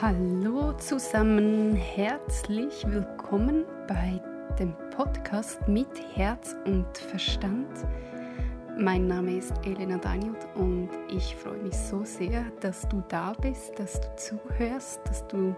[0.00, 4.20] Hallo zusammen, herzlich willkommen bei
[4.56, 7.66] dem Podcast mit Herz und Verstand.
[8.78, 13.76] Mein Name ist Elena Daniel und ich freue mich so sehr, dass du da bist,
[13.76, 15.56] dass du zuhörst, dass du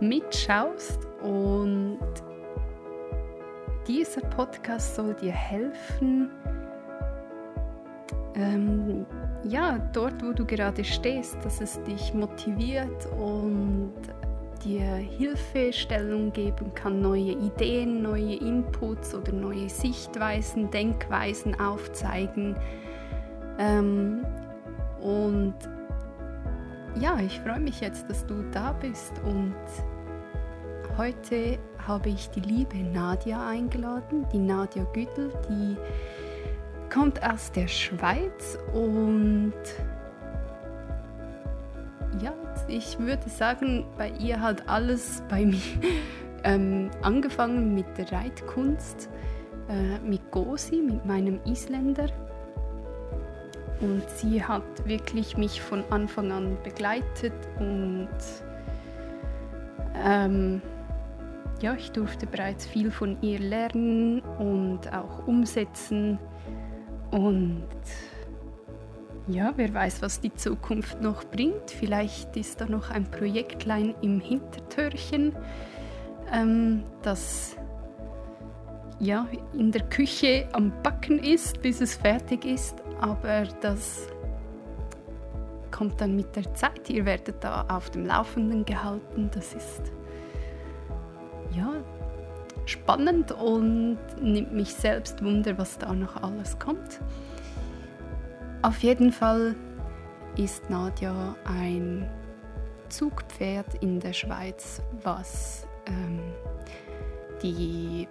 [0.00, 1.98] mitschaust und
[3.86, 6.30] dieser Podcast soll dir helfen,
[8.36, 9.04] ähm,
[9.44, 13.94] ja, dort, wo du gerade stehst, dass es dich motiviert und
[14.64, 22.54] dir Hilfestellung geben kann, neue Ideen, neue Inputs oder neue Sichtweisen, Denkweisen aufzeigen.
[23.58, 24.24] Ähm,
[25.00, 25.54] und
[26.98, 29.54] ja, ich freue mich jetzt, dass du da bist und
[30.98, 35.76] heute habe ich die liebe Nadia eingeladen, die Nadia Güdel, die
[36.90, 39.54] kommt aus der Schweiz und
[42.20, 42.32] ja,
[42.68, 45.60] ich würde sagen, bei ihr hat alles bei mir
[46.44, 49.08] ähm, angefangen mit der Reitkunst,
[49.68, 52.08] äh, mit Gosi, mit meinem Isländer.
[53.80, 58.08] Und sie hat wirklich mich von Anfang an begleitet und
[60.04, 60.60] ähm,
[61.62, 66.18] ja, ich durfte bereits viel von ihr lernen und auch umsetzen.
[67.10, 67.64] Und
[69.26, 71.70] ja, wer weiß, was die Zukunft noch bringt.
[71.70, 75.34] Vielleicht ist da noch ein Projektlein im Hintertürchen,
[76.32, 77.56] ähm, das
[78.98, 82.76] ja, in der Küche am Backen ist, bis es fertig ist.
[83.00, 84.06] Aber das
[85.70, 86.90] kommt dann mit der Zeit.
[86.90, 89.30] Ihr werdet da auf dem Laufenden gehalten.
[89.32, 89.90] Das ist
[91.56, 91.72] ja
[92.70, 97.00] spannend und nimmt mich selbst Wunder, was da noch alles kommt.
[98.62, 99.56] Auf jeden Fall
[100.36, 102.08] ist Nadja ein
[102.88, 106.20] Zugpferd in der Schweiz, was ähm,
[107.42, 108.06] die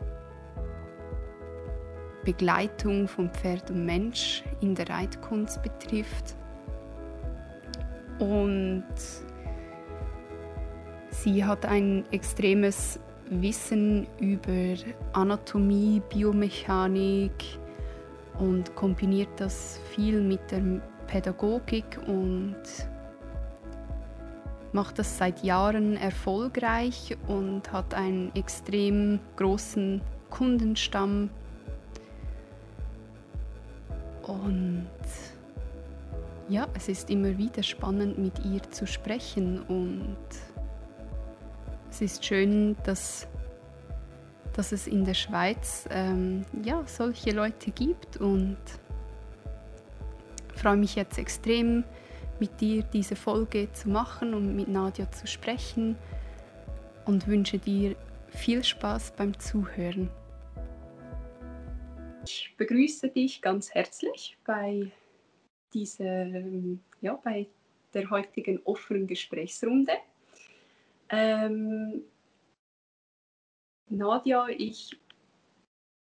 [2.25, 6.35] Begleitung von Pferd und Mensch in der Reitkunst betrifft.
[8.19, 8.85] Und
[11.12, 14.73] sie hat ein extremes Wissen über
[15.13, 17.59] Anatomie, Biomechanik
[18.40, 22.56] und kombiniert das viel mit der Pädagogik und
[24.72, 31.29] macht das seit Jahren erfolgreich und hat einen extrem großen Kundenstamm.
[34.23, 34.88] Und
[36.50, 40.18] ja, es ist immer wieder spannend mit ihr zu sprechen und
[42.01, 43.27] es ist schön, dass,
[44.53, 48.57] dass es in der Schweiz ähm, ja, solche Leute gibt und
[50.55, 51.83] freue mich jetzt extrem,
[52.39, 55.97] mit dir diese Folge zu machen und mit Nadja zu sprechen
[57.05, 57.97] und wünsche dir
[58.29, 60.09] viel Spaß beim Zuhören.
[62.25, 64.89] Ich begrüße dich ganz herzlich bei
[65.73, 66.27] dieser,
[67.01, 67.47] ja, bei
[67.93, 69.91] der heutigen offenen Gesprächsrunde.
[71.09, 72.03] Ähm,
[73.89, 74.97] Nadja, ich,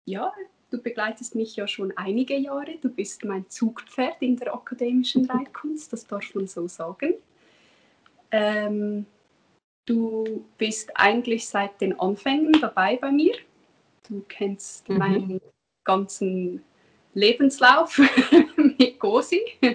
[0.06, 0.34] ja,
[0.69, 2.78] du begleitest mich ja schon einige Jahre.
[2.81, 7.16] Du bist mein Zugpferd in der akademischen Reitkunst, das darf man so sagen.
[8.31, 9.06] Ähm,
[9.85, 13.35] du bist eigentlich seit den Anfängen dabei bei mir.
[14.07, 14.97] Du kennst mhm.
[14.97, 15.41] meinen
[15.85, 16.63] ganzen
[17.13, 18.00] Lebenslauf
[18.57, 19.41] mit Gosi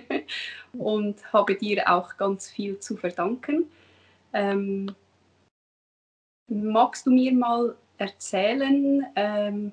[0.75, 3.71] und habe dir auch ganz viel zu verdanken.
[4.35, 4.95] Ähm,
[6.49, 9.73] Magst du mir mal erzählen, ähm,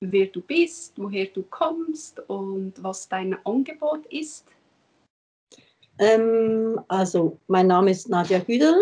[0.00, 4.46] wer du bist, woher du kommst und was dein Angebot ist?
[5.98, 8.74] Ähm, also, mein Name ist Nadja Hüdel.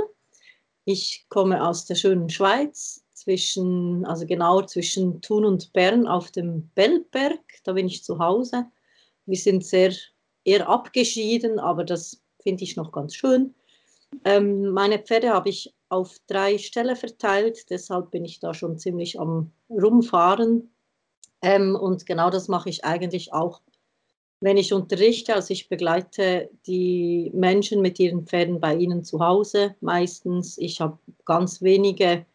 [0.85, 6.71] Ich komme aus der schönen Schweiz, zwischen, also genau zwischen Thun und Bern auf dem
[6.75, 7.41] Bellberg.
[7.65, 8.67] Da bin ich zu Hause.
[9.27, 9.93] Wir sind sehr
[10.45, 13.55] eher abgeschieden, aber das finde ich noch ganz schön.
[14.25, 19.19] Ähm, meine Pferde habe ich auf drei Stellen verteilt, deshalb bin ich da schon ziemlich
[19.19, 20.71] am Rumfahren.
[21.43, 23.61] Ähm, und genau das mache ich eigentlich auch,
[24.41, 25.35] wenn ich unterrichte.
[25.35, 30.59] Also ich begleite die Menschen mit ihren Pferden bei ihnen zu Hause meistens.
[30.59, 32.27] Ich habe ganz wenige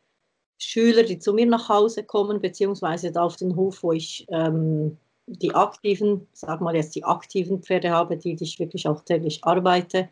[0.58, 4.98] Schüler, die zu mir nach Hause kommen, beziehungsweise da auf den Hof, wo ich ähm,
[5.26, 10.10] die aktiven, sag mal jetzt die aktiven Pferde habe, die ich wirklich auch täglich arbeite.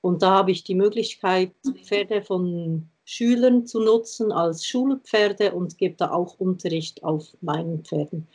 [0.00, 1.52] Und da habe ich die Möglichkeit,
[1.82, 8.28] Pferde von Schülern zu nutzen als Schulpferde und gebe da auch Unterricht auf meinen Pferden.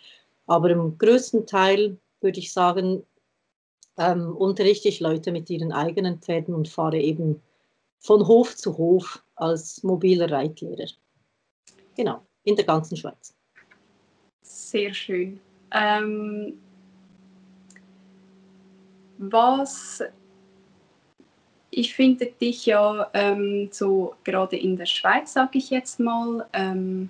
[0.47, 3.03] Aber im größten Teil würde ich sagen,
[3.97, 7.41] ähm, unterrichte ich Leute mit ihren eigenen Pferden und fahre eben
[7.99, 10.89] von Hof zu Hof als mobiler Reitlehrer.
[11.95, 13.35] Genau, in der ganzen Schweiz.
[14.41, 15.39] Sehr schön.
[15.71, 16.59] Ähm,
[19.17, 20.03] was
[21.77, 27.09] ich finde dich ja ähm, so gerade in der Schweiz, sage ich jetzt mal, ähm,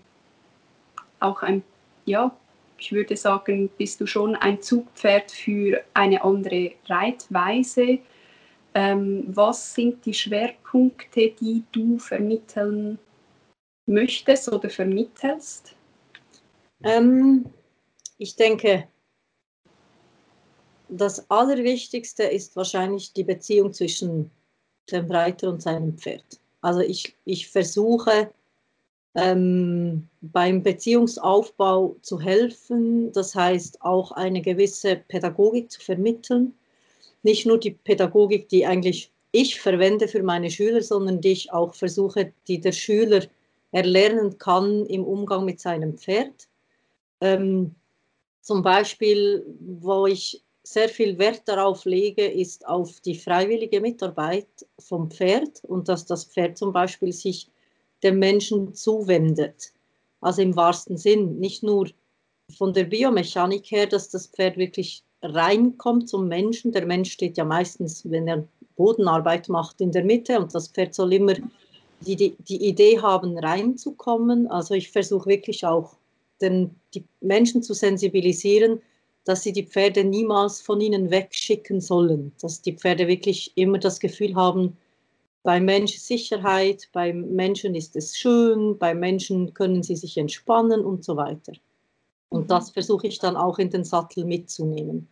[1.19, 1.63] auch ein,
[2.06, 2.36] ja,
[2.77, 8.00] ich würde sagen, bist du schon ein Zugpferd für eine andere Reitweise.
[8.74, 13.00] Ähm, was sind die Schwerpunkte, die du vermitteln
[13.86, 15.75] möchtest oder vermittelst?
[16.83, 17.45] Ähm,
[18.18, 18.88] ich denke,
[20.89, 24.31] das Allerwichtigste ist wahrscheinlich die Beziehung zwischen
[24.92, 26.40] dem Reiter und seinem Pferd.
[26.62, 28.32] Also ich, ich versuche
[29.16, 36.54] ähm, beim Beziehungsaufbau zu helfen, das heißt auch eine gewisse Pädagogik zu vermitteln.
[37.22, 41.74] Nicht nur die Pädagogik, die eigentlich ich verwende für meine Schüler, sondern die ich auch
[41.74, 43.26] versuche, die der Schüler
[43.72, 46.48] erlernen kann im Umgang mit seinem Pferd.
[47.20, 47.74] Ähm,
[48.42, 54.48] zum Beispiel, wo ich sehr viel Wert darauf lege, ist auf die freiwillige Mitarbeit
[54.80, 57.50] vom Pferd und dass das Pferd zum Beispiel sich
[58.01, 59.74] dem Menschen zuwendet.
[60.21, 61.89] Also im wahrsten Sinn, nicht nur
[62.57, 66.71] von der Biomechanik her, dass das Pferd wirklich reinkommt zum Menschen.
[66.71, 70.94] Der Mensch steht ja meistens, wenn er Bodenarbeit macht, in der Mitte und das Pferd
[70.94, 71.36] soll immer
[72.01, 74.48] die, die, die Idee haben, reinzukommen.
[74.48, 75.95] Also ich versuche wirklich auch
[76.42, 78.81] den, die Menschen zu sensibilisieren,
[79.25, 84.00] dass sie die Pferde niemals von ihnen wegschicken sollen, dass die Pferde wirklich immer das
[84.00, 84.78] Gefühl haben,
[85.44, 91.04] beim Menschen Sicherheit, beim Menschen ist es schön, beim Menschen können sie sich entspannen und
[91.04, 91.54] so weiter.
[92.30, 95.08] Und das versuche ich dann auch in den Sattel mitzunehmen,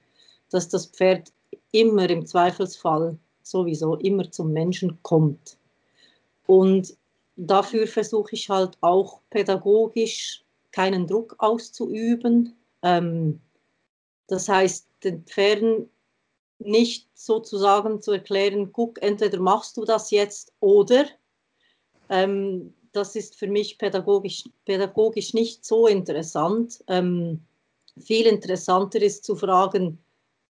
[0.49, 1.31] dass das Pferd
[1.71, 5.57] immer im Zweifelsfall sowieso immer zum Menschen kommt.
[6.47, 6.95] Und
[7.35, 12.55] dafür versuche ich halt auch pädagogisch keinen Druck auszuüben.
[12.83, 13.39] Ähm,
[14.27, 15.89] das heißt, den Pferden
[16.59, 21.05] nicht sozusagen zu erklären, guck, entweder machst du das jetzt oder.
[22.09, 26.83] Ähm, das ist für mich pädagogisch, pädagogisch nicht so interessant.
[26.87, 27.41] Ähm,
[27.99, 29.97] viel interessanter ist zu fragen,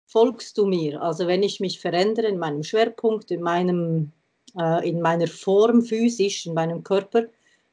[0.06, 1.02] folgst du mir?
[1.02, 4.12] Also wenn ich mich verändere in meinem Schwerpunkt, in, meinem,
[4.58, 7.26] äh, in meiner Form physisch, in meinem Körper,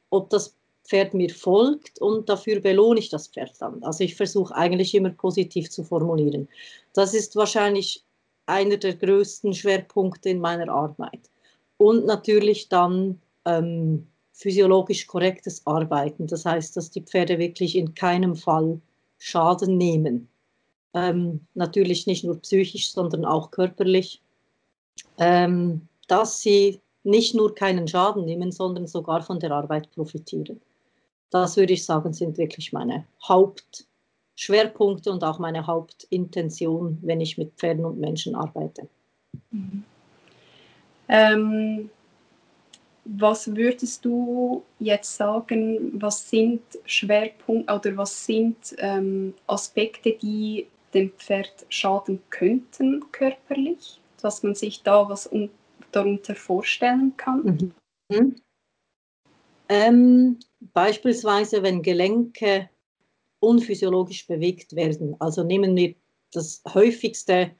[0.09, 3.83] ob das Pferd mir folgt und dafür belohne ich das Pferd dann.
[3.83, 6.47] Also ich versuche eigentlich immer positiv zu formulieren.
[6.93, 8.03] Das ist wahrscheinlich
[8.45, 11.31] einer der größten Schwerpunkte in meiner Arbeit.
[11.77, 16.27] Und natürlich dann ähm, physiologisch korrektes Arbeiten.
[16.27, 18.79] Das heißt, dass die Pferde wirklich in keinem Fall
[19.17, 20.29] Schaden nehmen.
[20.93, 24.21] Ähm, natürlich nicht nur psychisch, sondern auch körperlich.
[25.17, 30.61] Ähm, dass sie nicht nur keinen Schaden nehmen, sondern sogar von der Arbeit profitieren
[31.29, 37.53] das würde ich sagen, sind wirklich meine Hauptschwerpunkte und auch meine Hauptintention, wenn ich mit
[37.53, 38.87] Pferden und Menschen arbeite.
[39.51, 39.83] Mhm.
[41.07, 41.89] Ähm,
[43.05, 51.11] was würdest du jetzt sagen, was sind Schwerpunkte oder was sind ähm, Aspekte, die dem
[51.11, 55.49] Pferd schaden könnten körperlich, dass man sich da was um,
[55.91, 57.71] darunter vorstellen kann?
[58.09, 58.35] Mhm.
[59.69, 60.39] Ähm,
[60.73, 62.69] beispielsweise, wenn Gelenke
[63.39, 65.15] unphysiologisch bewegt werden.
[65.19, 65.95] Also nehmen wir
[66.31, 67.51] das häufigste,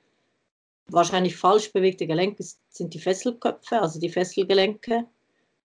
[0.88, 2.38] wahrscheinlich falsch bewegte Gelenk
[2.70, 5.06] sind die Fesselköpfe, also die Fesselgelenke,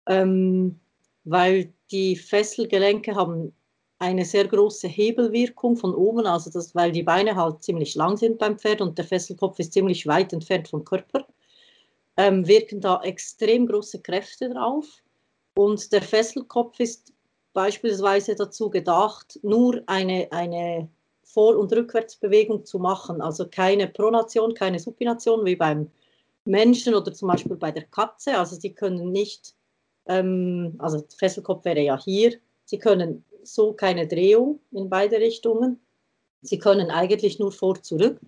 [0.07, 0.79] ähm,
[1.25, 3.53] weil die Fesselgelenke haben
[3.99, 8.39] eine sehr große Hebelwirkung von oben, also das, weil die Beine halt ziemlich lang sind
[8.39, 11.27] beim Pferd und der Fesselkopf ist ziemlich weit entfernt vom Körper,
[12.17, 14.87] ähm, wirken da extrem große Kräfte drauf.
[15.55, 17.13] Und der Fesselkopf ist
[17.53, 20.89] beispielsweise dazu gedacht, nur eine, eine
[21.23, 25.91] Vor- und Rückwärtsbewegung zu machen, also keine Pronation, keine Supination wie beim
[26.45, 28.37] Menschen oder zum Beispiel bei der Katze.
[28.37, 29.55] Also sie können nicht,
[30.07, 35.81] ähm, also Fesselkopf wäre ja hier, sie können so keine Drehung in beide Richtungen.
[36.43, 38.19] Sie können eigentlich nur vor, zurück.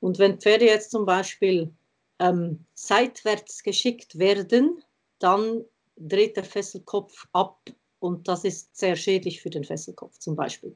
[0.00, 1.72] Und wenn Pferde jetzt zum Beispiel
[2.18, 4.82] ähm, seitwärts geschickt werden,
[5.18, 5.64] dann
[5.96, 7.58] dreht der Fesselkopf ab
[8.00, 10.74] und das ist sehr schädlich für den Fesselkopf zum Beispiel.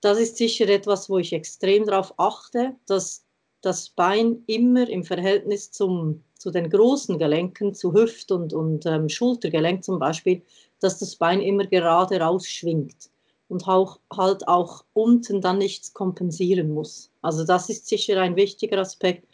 [0.00, 3.24] Das ist sicher etwas, wo ich extrem darauf achte, dass
[3.62, 9.08] das Bein immer im Verhältnis zum, zu den großen Gelenken, zu Hüft- und, und ähm,
[9.08, 10.42] Schultergelenk zum Beispiel,
[10.80, 13.10] dass das Bein immer gerade rausschwingt
[13.48, 17.10] und auch, halt auch unten dann nichts kompensieren muss.
[17.22, 19.26] Also das ist sicher ein wichtiger Aspekt.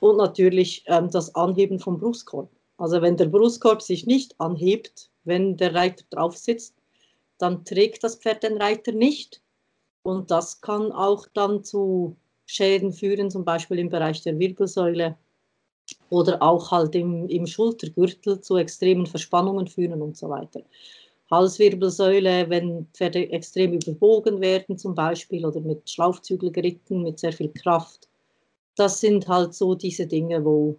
[0.00, 2.50] Und natürlich ähm, das Anheben vom Brustkorb.
[2.76, 6.74] Also wenn der Brustkorb sich nicht anhebt, wenn der Reiter drauf sitzt,
[7.38, 9.42] dann trägt das Pferd den Reiter nicht.
[10.02, 12.16] Und das kann auch dann zu
[12.46, 15.16] Schäden führen, zum Beispiel im Bereich der Wirbelsäule
[16.10, 20.62] oder auch halt im, im Schultergürtel zu extremen Verspannungen führen und so weiter.
[21.30, 27.48] Halswirbelsäule, wenn Pferde extrem überbogen werden zum Beispiel oder mit Schlaufzügel geritten, mit sehr viel
[27.48, 28.08] Kraft.
[28.76, 30.76] Das sind halt so diese Dinge, wo,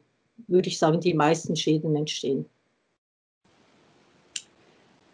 [0.47, 2.45] würde ich sagen, die meisten Schäden entstehen.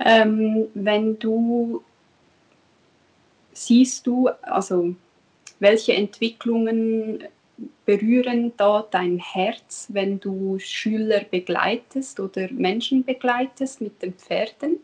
[0.04, 1.84] Ähm, wenn du
[3.54, 4.96] siehst du, also
[5.60, 7.24] welche Entwicklungen
[7.86, 14.80] berühren da dein Herz, wenn du Schüler begleitest oder Menschen begleitest mit den Pferden?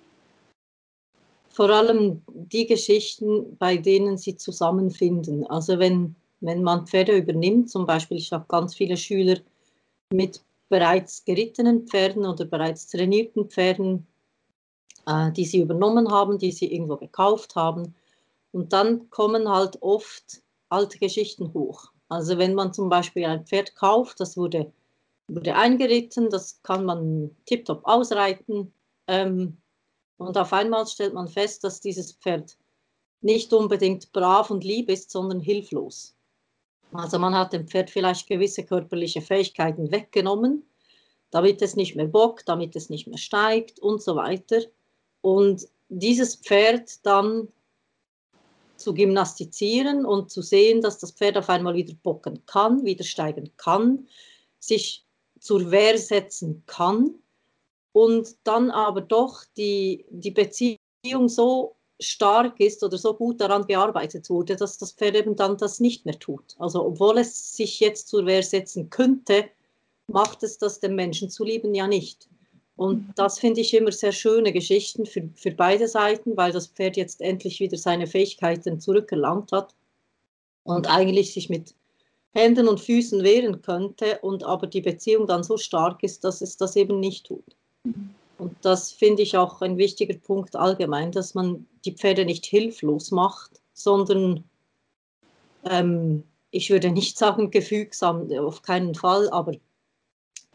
[1.49, 5.47] Vor allem die Geschichten, bei denen sie zusammenfinden.
[5.47, 9.37] Also wenn, wenn man Pferde übernimmt, zum Beispiel, ich habe ganz viele Schüler
[10.13, 14.05] mit bereits gerittenen Pferden oder bereits trainierten Pferden,
[15.07, 17.95] äh, die sie übernommen haben, die sie irgendwo gekauft haben.
[18.51, 21.91] Und dann kommen halt oft alte Geschichten hoch.
[22.09, 24.71] Also wenn man zum Beispiel ein Pferd kauft, das wurde,
[25.27, 28.73] wurde eingeritten, das kann man tiptop ausreiten.
[29.07, 29.57] Ähm,
[30.17, 32.57] und auf einmal stellt man fest, dass dieses Pferd
[33.21, 36.15] nicht unbedingt brav und lieb ist, sondern hilflos.
[36.93, 40.63] Also man hat dem Pferd vielleicht gewisse körperliche Fähigkeiten weggenommen,
[41.31, 44.61] damit es nicht mehr bockt, damit es nicht mehr steigt und so weiter.
[45.21, 47.47] Und dieses Pferd dann
[48.77, 53.51] zu gymnastizieren und zu sehen, dass das Pferd auf einmal wieder bocken kann, wieder steigen
[53.57, 54.07] kann,
[54.59, 55.05] sich
[55.39, 57.15] zur Wehr setzen kann
[57.91, 64.29] und dann aber doch die, die Beziehung so stark ist oder so gut daran bearbeitet
[64.29, 66.55] wurde, dass das Pferd eben dann das nicht mehr tut.
[66.59, 69.49] Also obwohl es sich jetzt zur Wehr setzen könnte,
[70.07, 72.29] macht es das dem Menschen zu lieben ja nicht.
[72.77, 73.13] Und mhm.
[73.15, 77.21] das finde ich immer sehr schöne Geschichten für, für beide Seiten, weil das Pferd jetzt
[77.21, 79.75] endlich wieder seine Fähigkeiten zurückerlangt hat
[80.63, 81.73] und eigentlich sich mit
[82.33, 86.55] Händen und Füßen wehren könnte und aber die Beziehung dann so stark ist, dass es
[86.55, 87.55] das eben nicht tut.
[87.83, 88.11] Mhm.
[88.37, 93.09] Und das finde ich auch ein wichtiger Punkt allgemein, dass man die Pferde nicht hilflos
[93.09, 94.43] macht, sondern
[95.63, 99.53] ähm, ich würde nicht sagen gefügsam, auf keinen Fall, aber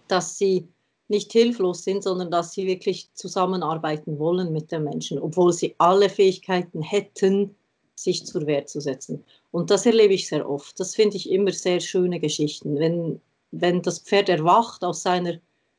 [0.07, 0.69] dass sie
[1.13, 6.09] nicht hilflos sind, sondern dass sie wirklich zusammenarbeiten wollen mit den Menschen, obwohl sie alle
[6.09, 7.55] Fähigkeiten hätten,
[7.95, 9.23] sich zur Wehr zu setzen.
[9.53, 10.81] Und das erlebe ich sehr oft.
[10.81, 12.79] Das finde ich immer sehr schöne Geschichten.
[12.79, 13.21] Wenn,
[13.53, 15.35] wenn das Pferd erwacht aus seiner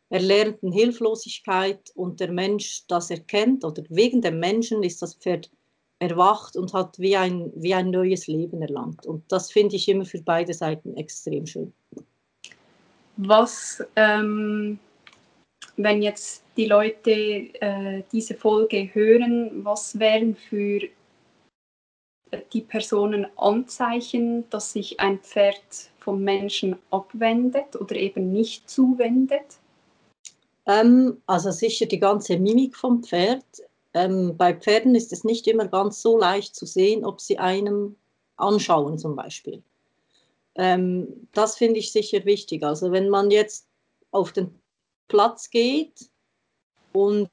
[0.10, 5.50] erlernten Hilflosigkeit und der Mensch das erkennt oder wegen dem Menschen ist das Pferd
[5.98, 9.08] erwacht und hat wie ein, wie ein neues Leben erlangt.
[9.08, 11.74] Und das finde ich immer für beide Seiten extrem schön.
[13.18, 14.78] Was ähm,
[15.78, 20.82] wenn jetzt die Leute äh, diese Folge hören, was wären für
[22.52, 29.60] die Personen Anzeichen, dass sich ein Pferd vom Menschen abwendet oder eben nicht zuwendet?
[30.66, 33.46] Ähm, also sicher die ganze Mimik vom Pferd.
[33.94, 37.96] Ähm, bei Pferden ist es nicht immer ganz so leicht zu sehen, ob sie einem
[38.38, 39.62] anschauen zum Beispiel.
[40.56, 42.64] Ähm, das finde ich sicher wichtig.
[42.64, 43.68] Also wenn man jetzt
[44.12, 44.60] auf den
[45.08, 46.10] Platz geht
[46.92, 47.30] und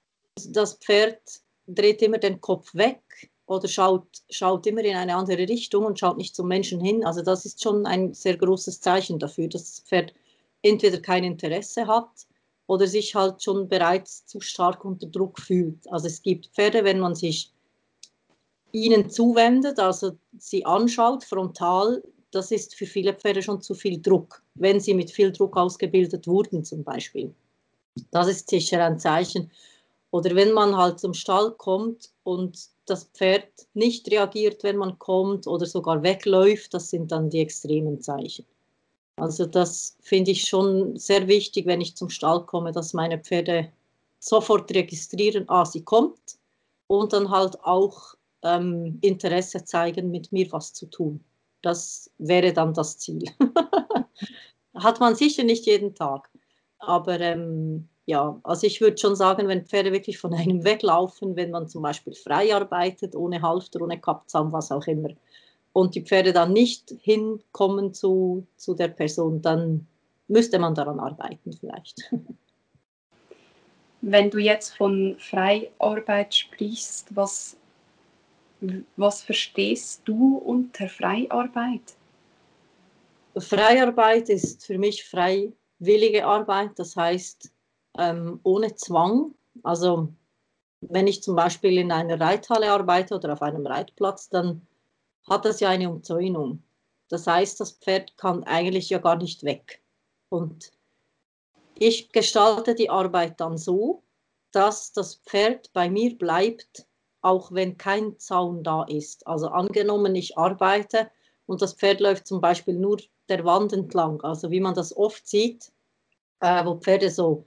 [0.49, 1.21] das Pferd
[1.67, 6.17] dreht immer den Kopf weg oder schaut, schaut immer in eine andere Richtung und schaut
[6.17, 7.05] nicht zum Menschen hin.
[7.05, 10.15] Also das ist schon ein sehr großes Zeichen dafür, dass das Pferd
[10.63, 12.27] entweder kein Interesse hat
[12.67, 15.91] oder sich halt schon bereits zu stark unter Druck fühlt.
[15.91, 17.53] Also es gibt Pferde, wenn man sich
[18.73, 24.45] ihnen zuwendet, also sie anschaut frontal, das ist für viele Pferde schon zu viel Druck,
[24.55, 27.35] wenn sie mit viel Druck ausgebildet wurden zum Beispiel.
[28.11, 29.51] Das ist sicher ein Zeichen.
[30.11, 35.47] Oder wenn man halt zum Stall kommt und das Pferd nicht reagiert, wenn man kommt
[35.47, 38.45] oder sogar wegläuft, das sind dann die extremen Zeichen.
[39.17, 43.71] Also das finde ich schon sehr wichtig, wenn ich zum Stall komme, dass meine Pferde
[44.19, 46.39] sofort registrieren, ah, sie kommt
[46.87, 51.23] und dann halt auch ähm, Interesse zeigen, mit mir was zu tun.
[51.63, 53.25] Das wäre dann das Ziel.
[54.75, 56.31] Hat man sicher nicht jeden Tag.
[56.81, 61.51] Aber ähm, ja, also ich würde schon sagen, wenn Pferde wirklich von einem weglaufen, wenn
[61.51, 65.11] man zum Beispiel frei arbeitet, ohne Halfter, ohne Kappzaum, was auch immer,
[65.73, 69.87] und die Pferde dann nicht hinkommen zu, zu der Person, dann
[70.27, 72.11] müsste man daran arbeiten vielleicht.
[74.01, 77.57] Wenn du jetzt von Freiarbeit sprichst, was,
[78.97, 81.95] was verstehst du unter Freiarbeit?
[83.37, 86.79] Freiarbeit ist für mich frei willige Arbeit.
[86.79, 87.53] Das heißt,
[87.99, 89.35] ähm, ohne Zwang.
[89.63, 90.09] Also
[90.81, 94.67] wenn ich zum Beispiel in einer Reithalle arbeite oder auf einem Reitplatz, dann
[95.29, 96.63] hat das ja eine Umzäunung.
[97.09, 99.83] Das heißt, das Pferd kann eigentlich ja gar nicht weg.
[100.29, 100.71] Und
[101.75, 104.03] ich gestalte die Arbeit dann so,
[104.53, 106.87] dass das Pferd bei mir bleibt,
[107.21, 109.27] auch wenn kein Zaun da ist.
[109.27, 111.11] Also angenommen, ich arbeite
[111.47, 112.99] und das Pferd läuft zum Beispiel nur
[113.31, 115.73] der Wand entlang, also wie man das oft sieht,
[116.41, 117.47] äh, wo Pferde so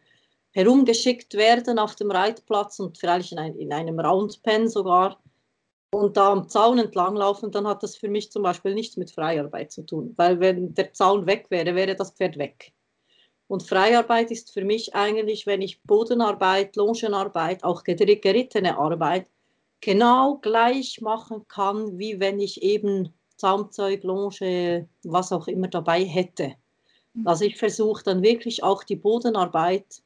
[0.52, 5.20] herumgeschickt werden auf dem Reitplatz und vielleicht in, ein, in einem Roundpen sogar
[5.94, 9.12] und da am Zaun entlang laufen, dann hat das für mich zum Beispiel nichts mit
[9.12, 12.74] Freiarbeit zu tun, weil wenn der Zaun weg wäre, wäre das Pferd weg.
[13.48, 19.28] Und Freiarbeit ist für mich eigentlich, wenn ich Bodenarbeit, Longenarbeit, auch gerittene Arbeit
[19.82, 26.54] genau gleich machen kann, wie wenn ich eben Zaumzeug, Longe, was auch immer dabei hätte.
[27.14, 27.28] Mhm.
[27.28, 30.04] Also ich versuche dann wirklich auch die Bodenarbeit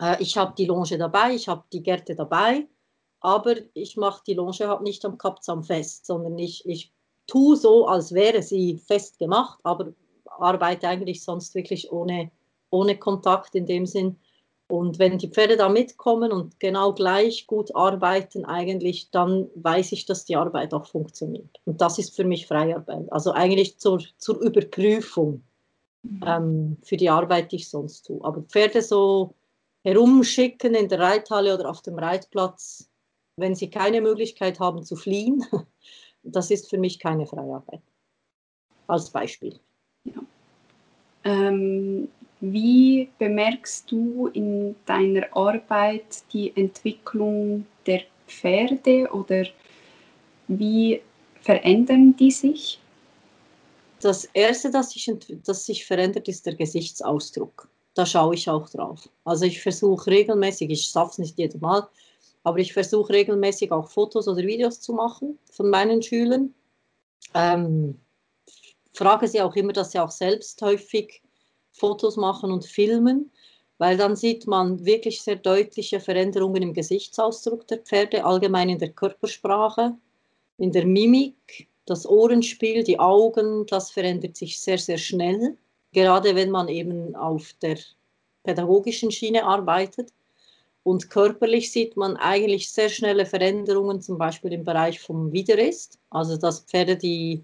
[0.00, 2.66] äh, ich habe die Longe dabei, ich habe die Gerte dabei,
[3.20, 6.92] aber ich mache die Longe halt nicht am Kappzaum fest, sondern ich, ich
[7.26, 9.92] tue so, als wäre sie fest gemacht, aber
[10.26, 12.30] arbeite eigentlich sonst wirklich ohne,
[12.70, 14.18] ohne Kontakt in dem Sinn.
[14.68, 20.06] Und wenn die Pferde da mitkommen und genau gleich gut arbeiten, eigentlich, dann weiß ich,
[20.06, 21.60] dass die Arbeit auch funktioniert.
[21.64, 23.10] Und das ist für mich Freiarbeit.
[23.12, 25.44] Also eigentlich zur, zur Überprüfung
[26.02, 26.20] mhm.
[26.26, 28.24] ähm, für die Arbeit, die ich sonst tue.
[28.24, 29.34] Aber Pferde so
[29.84, 32.90] herumschicken in der Reithalle oder auf dem Reitplatz,
[33.36, 35.44] wenn sie keine Möglichkeit haben zu fliehen.
[36.28, 37.82] Das ist für mich keine Freiarbeit.
[38.88, 39.60] Als Beispiel.
[40.02, 40.20] Ja.
[41.22, 42.08] Ähm,
[42.40, 49.46] wie bemerkst du in deiner Arbeit die Entwicklung der Pferde oder
[50.48, 51.00] wie
[51.40, 52.80] verändern die sich?
[54.00, 55.10] Das Erste, das sich,
[55.44, 59.08] das sich verändert, ist der Gesichtsausdruck da schaue ich auch drauf.
[59.24, 61.88] Also ich versuche regelmäßig, ich schaffe es nicht jedes Mal,
[62.44, 66.54] aber ich versuche regelmäßig auch Fotos oder Videos zu machen von meinen Schülern.
[67.34, 67.98] Ähm,
[68.92, 71.22] frage sie auch immer, dass sie auch selbst häufig
[71.76, 73.30] Fotos machen und filmen,
[73.78, 78.92] weil dann sieht man wirklich sehr deutliche Veränderungen im Gesichtsausdruck der Pferde, allgemein in der
[78.92, 79.94] Körpersprache,
[80.58, 85.56] in der Mimik, das Ohrenspiel, die Augen, das verändert sich sehr, sehr schnell
[85.96, 87.78] gerade wenn man eben auf der
[88.44, 90.12] pädagogischen Schiene arbeitet.
[90.82, 96.36] Und körperlich sieht man eigentlich sehr schnelle Veränderungen, zum Beispiel im Bereich vom Widerrist, also
[96.36, 97.42] dass Pferde, die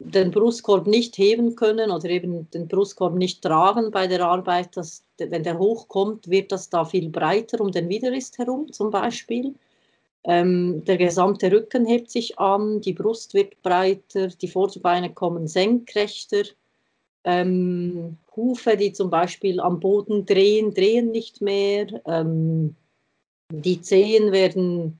[0.00, 5.04] den Brustkorb nicht heben können oder eben den Brustkorb nicht tragen bei der Arbeit, dass,
[5.18, 9.54] wenn der hochkommt, wird das da viel breiter um den Widerrist herum zum Beispiel.
[10.24, 16.44] Ähm, der gesamte Rücken hebt sich an, die Brust wird breiter, die Vorderbeine kommen senkrechter,
[17.24, 21.86] ähm, Hufe, die zum Beispiel am Boden drehen, drehen nicht mehr.
[22.06, 22.74] Ähm,
[23.52, 24.98] die Zehen werden,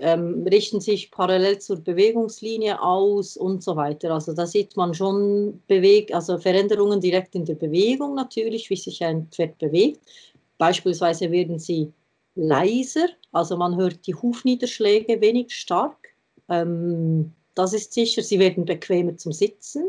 [0.00, 4.12] ähm, richten sich parallel zur Bewegungslinie aus und so weiter.
[4.12, 9.02] Also da sieht man schon Beweg also Veränderungen direkt in der Bewegung natürlich, wie sich
[9.04, 10.00] ein Pferd bewegt.
[10.58, 11.92] Beispielsweise werden sie
[12.34, 15.96] leiser, also man hört die Hufniederschläge wenig stark.
[16.48, 19.88] Ähm, das ist sicher, sie werden bequemer zum Sitzen.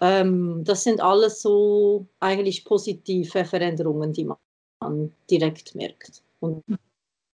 [0.00, 4.28] Ähm, das sind alles so eigentlich positive Veränderungen, die
[4.80, 6.22] man direkt merkt.
[6.40, 6.62] Und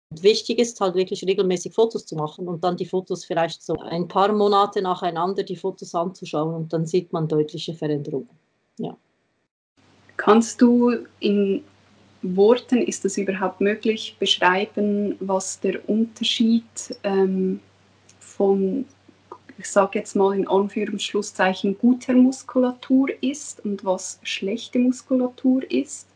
[0.09, 4.07] wichtig ist halt wirklich regelmäßig Fotos zu machen und dann die Fotos vielleicht so ein
[4.07, 8.29] paar Monate nacheinander die Fotos anzuschauen und dann sieht man deutliche Veränderungen.
[8.77, 8.95] Ja.
[10.15, 11.63] Kannst du in
[12.23, 16.63] Worten, ist das überhaupt möglich, beschreiben, was der Unterschied
[17.03, 17.59] ähm,
[18.19, 18.85] von
[19.59, 26.07] ich sage jetzt mal in Anführungsschlusszeichen, guter Muskulatur ist und was schlechte Muskulatur ist.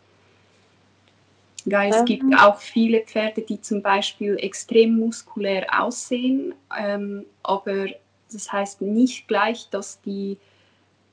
[1.66, 2.34] Weil es gibt ähm.
[2.34, 7.88] auch viele Pferde, die zum Beispiel extrem muskulär aussehen, ähm, aber
[8.32, 10.38] das heißt nicht gleich, dass die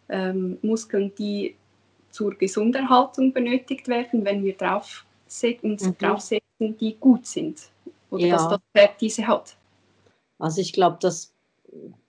[0.08, 1.56] ähm, Muskeln, die
[2.10, 5.04] zur Gesunderhaltung benötigt werden, wenn wir drauf
[5.62, 5.98] uns mhm.
[5.98, 7.68] draufsetzen, die gut sind
[8.10, 8.36] oder ja.
[8.36, 9.56] dass das Pferd diese hat.
[10.38, 11.34] Also ich glaube, dass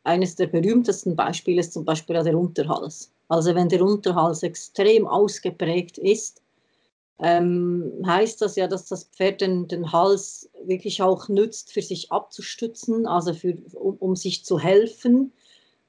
[0.03, 3.11] eines der berühmtesten Beispiele ist zum Beispiel der Unterhals.
[3.27, 6.41] Also wenn der Unterhals extrem ausgeprägt ist,
[7.21, 12.11] ähm, heißt das ja, dass das Pferd den, den, Hals wirklich auch nützt, für sich
[12.11, 15.33] abzustützen, also für, um, um sich zu helfen.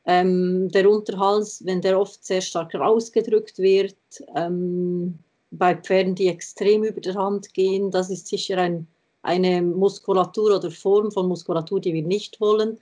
[0.06, 3.96] Ähm, der Unterhals, wenn der oft sehr stark rausgedrückt wird,
[4.34, 5.18] ähm,
[5.52, 8.88] bei Pferden, die extrem über der Hand gehen, das ist sicher ein,
[9.22, 12.78] eine Muskulatur oder Form von Muskulatur, die wir nicht wollen.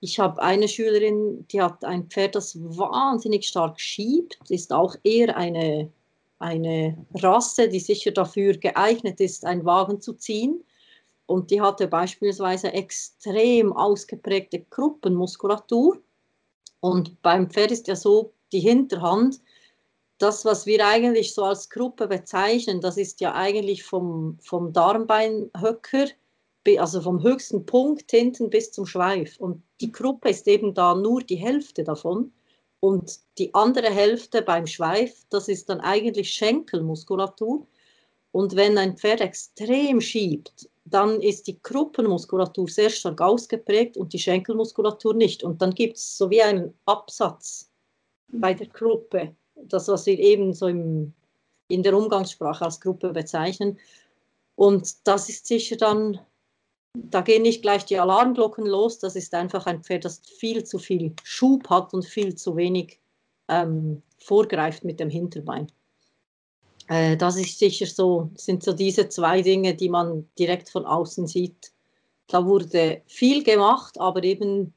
[0.00, 5.36] Ich habe eine Schülerin, die hat ein Pferd, das wahnsinnig stark schiebt, ist auch eher
[5.36, 5.90] eine
[6.38, 10.64] eine Rasse, die sicher dafür geeignet ist, einen Wagen zu ziehen.
[11.26, 16.00] Und die hatte beispielsweise extrem ausgeprägte Gruppenmuskulatur.
[16.80, 19.40] Und beim Pferd ist ja so, die Hinterhand,
[20.18, 26.06] das, was wir eigentlich so als Gruppe bezeichnen, das ist ja eigentlich vom, vom Darmbeinhöcker,
[26.78, 29.38] also vom höchsten Punkt hinten bis zum Schweif.
[29.38, 32.32] Und die Gruppe ist eben da nur die Hälfte davon.
[32.80, 37.66] Und die andere Hälfte beim Schweif, das ist dann eigentlich Schenkelmuskulatur.
[38.30, 44.18] Und wenn ein Pferd extrem schiebt, dann ist die Gruppenmuskulatur sehr stark ausgeprägt und die
[44.18, 45.42] Schenkelmuskulatur nicht.
[45.42, 47.70] Und dann gibt es so wie einen Absatz
[48.28, 51.12] bei der Gruppe, das, was wir eben so im,
[51.68, 53.78] in der Umgangssprache als Gruppe bezeichnen.
[54.54, 56.20] Und das ist sicher dann,
[57.10, 60.78] da gehen nicht gleich die Alarmglocken los, das ist einfach ein Pferd, das viel zu
[60.78, 62.98] viel Schub hat und viel zu wenig
[63.48, 65.70] ähm, vorgreift mit dem Hinterbein.
[66.88, 71.26] Äh, das ist sicher so, sind so diese zwei Dinge, die man direkt von außen
[71.26, 71.72] sieht.
[72.26, 74.74] Da wurde viel gemacht, aber eben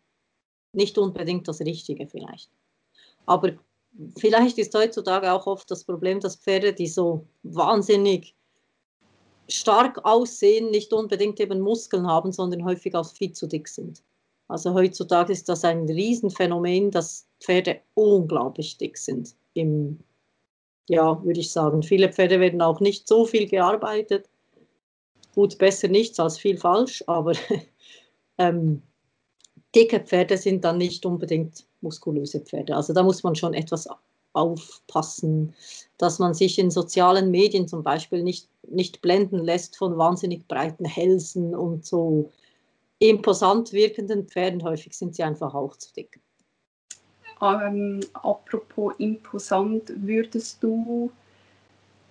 [0.73, 2.49] nicht unbedingt das Richtige vielleicht.
[3.25, 3.53] Aber
[4.17, 8.35] vielleicht ist heutzutage auch oft das Problem, dass Pferde, die so wahnsinnig
[9.53, 14.01] stark aussehen, nicht unbedingt eben Muskeln haben, sondern häufig auch viel zu dick sind.
[14.47, 19.99] Also heutzutage ist das ein Riesenphänomen, dass Pferde unglaublich dick sind im
[20.89, 21.83] ja, würde ich sagen.
[21.83, 24.27] Viele Pferde werden auch nicht so viel gearbeitet.
[25.33, 27.31] Gut, besser nichts als viel falsch, aber
[28.37, 28.81] ähm,
[29.73, 32.75] dicke Pferde sind dann nicht unbedingt muskulöse Pferde.
[32.75, 33.87] Also da muss man schon etwas
[34.33, 35.53] aufpassen,
[35.97, 40.85] dass man sich in sozialen Medien zum Beispiel nicht, nicht blenden lässt von wahnsinnig breiten
[40.85, 42.31] Hälsen und so
[42.99, 44.63] imposant wirkenden Pferden.
[44.63, 46.19] Häufig sind sie einfach auch zu dick.
[47.41, 51.11] Ähm, apropos imposant, würdest du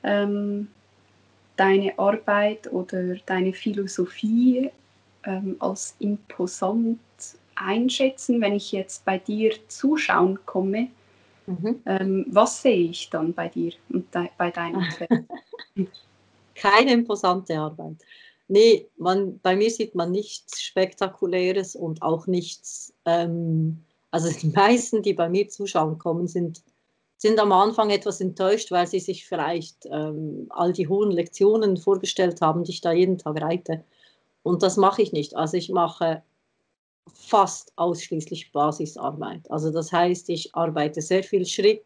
[0.03, 0.69] ähm,
[1.57, 4.71] deine Arbeit oder deine Philosophie
[5.25, 6.99] ähm, als imposant
[7.55, 10.89] einschätzen, wenn ich jetzt bei dir zuschauen komme?
[11.51, 11.83] Mhm.
[11.87, 15.11] Ähm, was sehe ich dann bei dir und de bei deinem Pferd?
[16.55, 17.97] Keine imposante Arbeit.
[18.49, 25.03] Nee, man, bei mir sieht man nichts Spektakuläres und auch nichts ähm, also die meisten,
[25.03, 26.63] die bei mir zuschauen kommen, sind,
[27.17, 32.41] sind am Anfang etwas enttäuscht, weil sie sich vielleicht ähm, all die hohen Lektionen vorgestellt
[32.41, 33.85] haben, die ich da jeden Tag reite.
[34.43, 35.37] Und das mache ich nicht.
[35.37, 36.23] Also ich mache
[37.15, 39.51] fast ausschließlich Basisarbeit.
[39.51, 41.85] Also das heißt, ich arbeite sehr viel Schritt,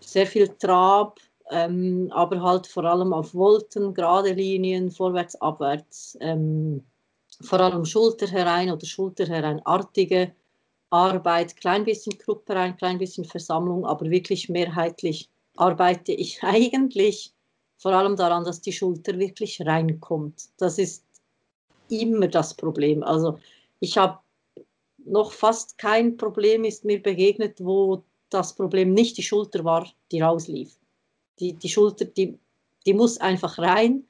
[0.00, 1.18] sehr viel Trab,
[1.50, 6.84] ähm, aber halt vor allem auf Volten, gerade Linien, vorwärts, abwärts, ähm,
[7.42, 10.32] vor allem Schulter herein oder Schulter hereinartige
[10.90, 17.32] Arbeit, klein bisschen Gruppe rein, klein bisschen Versammlung, aber wirklich mehrheitlich arbeite ich eigentlich
[17.78, 20.50] vor allem daran, dass die Schulter wirklich reinkommt.
[20.58, 21.04] Das ist
[21.88, 23.02] immer das Problem.
[23.02, 23.38] Also
[23.80, 24.18] ich habe
[24.98, 30.20] noch fast kein Problem ist mir begegnet, wo das Problem nicht die Schulter war, die
[30.20, 30.78] rauslief.
[31.40, 32.38] Die, die Schulter, die,
[32.86, 34.04] die muss einfach rein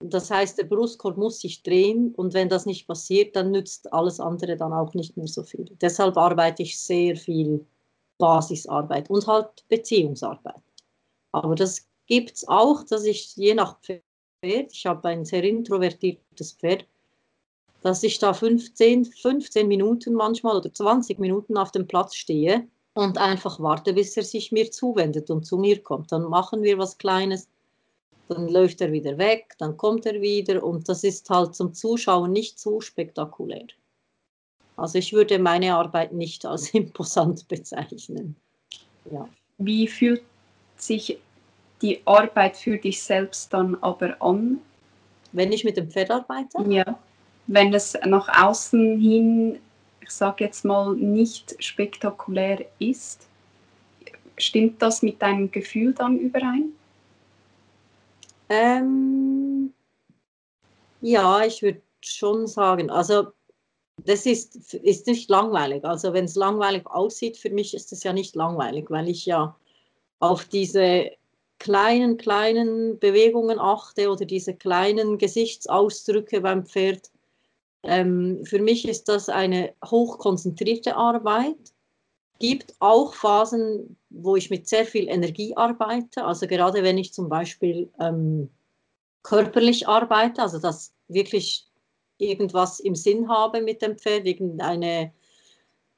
[0.00, 4.20] das heißt, der Brustkorb muss sich drehen und wenn das nicht passiert, dann nützt alles
[4.20, 5.64] andere dann auch nicht mehr so viel.
[5.80, 7.64] Deshalb arbeite ich sehr viel
[8.18, 10.62] Basisarbeit und halt Beziehungsarbeit.
[11.32, 14.02] Aber das gibt es auch, dass ich je nach Pferd,
[14.42, 16.86] ich habe ein sehr introvertiertes Pferd,
[17.84, 23.18] dass ich da 15, 15 Minuten manchmal oder 20 Minuten auf dem Platz stehe und
[23.18, 26.10] einfach warte, bis er sich mir zuwendet und zu mir kommt.
[26.10, 27.46] Dann machen wir was Kleines,
[28.28, 32.32] dann läuft er wieder weg, dann kommt er wieder und das ist halt zum Zuschauen
[32.32, 33.66] nicht so spektakulär.
[34.78, 38.34] Also ich würde meine Arbeit nicht als imposant bezeichnen.
[39.10, 39.28] Ja.
[39.58, 40.22] Wie fühlt
[40.78, 41.18] sich
[41.82, 44.62] die Arbeit für dich selbst dann aber an?
[45.32, 46.64] Wenn ich mit dem Pferd arbeite?
[46.66, 46.98] Ja.
[47.46, 49.60] Wenn es nach außen hin,
[50.00, 53.28] ich sage jetzt mal, nicht spektakulär ist,
[54.38, 56.72] stimmt das mit deinem Gefühl dann überein?
[58.48, 59.72] Ähm,
[61.00, 63.28] ja, ich würde schon sagen, also
[64.04, 65.84] das ist, ist nicht langweilig.
[65.84, 69.56] Also wenn es langweilig aussieht, für mich ist es ja nicht langweilig, weil ich ja
[70.18, 71.10] auf diese
[71.58, 77.10] kleinen, kleinen Bewegungen achte oder diese kleinen Gesichtsausdrücke beim Pferd.
[77.84, 81.56] Ähm, für mich ist das eine hochkonzentrierte Arbeit
[82.40, 86.24] gibt auch Phasen, wo ich mit sehr viel Energie arbeite.
[86.24, 88.50] Also gerade wenn ich zum Beispiel ähm,
[89.22, 91.66] körperlich arbeite, also dass wirklich
[92.18, 95.12] irgendwas im Sinn habe mit dem Pferd, irgendeine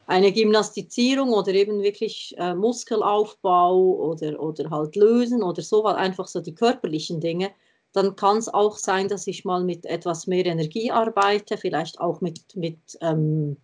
[0.08, 6.40] eine Gymnastizierung oder eben wirklich äh, Muskelaufbau oder, oder halt Lösen oder so, einfach so
[6.40, 7.50] die körperlichen Dinge,
[7.96, 12.20] dann kann es auch sein, dass ich mal mit etwas mehr Energie arbeite, vielleicht auch
[12.20, 13.56] mit, mit ähm,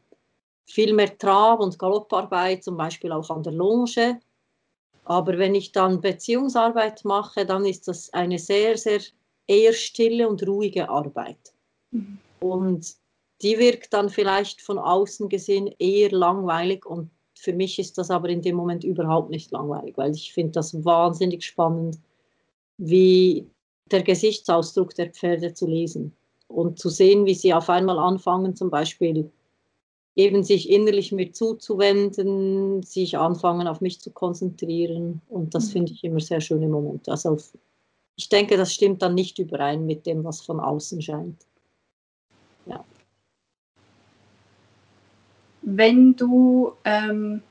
[0.65, 4.21] viel mehr Trab- und Galopparbeit, zum Beispiel auch an der Longe.
[5.05, 9.01] Aber wenn ich dann Beziehungsarbeit mache, dann ist das eine sehr, sehr
[9.47, 11.53] eher stille und ruhige Arbeit.
[11.91, 12.19] Mhm.
[12.41, 12.95] Und
[13.43, 18.31] die wirkt dann vielleicht von außen gesehen eher langweilig und für mich ist das aber
[18.31, 21.99] in dem Moment überhaupt nicht langweilig, weil ich finde das wahnsinnig spannend,
[22.79, 23.51] wie
[23.93, 26.13] der Gesichtsausdruck der Pferde zu lesen
[26.49, 29.31] und zu sehen, wie sie auf einmal anfangen, zum Beispiel
[30.15, 35.73] eben sich innerlich mir zuzuwenden, sich anfangen auf mich zu konzentrieren und das mhm.
[35.73, 37.11] finde ich immer sehr schöne Momente.
[37.11, 37.39] Also
[38.17, 41.47] ich denke, das stimmt dann nicht überein mit dem, was von außen scheint.
[42.67, 42.85] Ja
[45.63, 47.43] wenn du, ähm,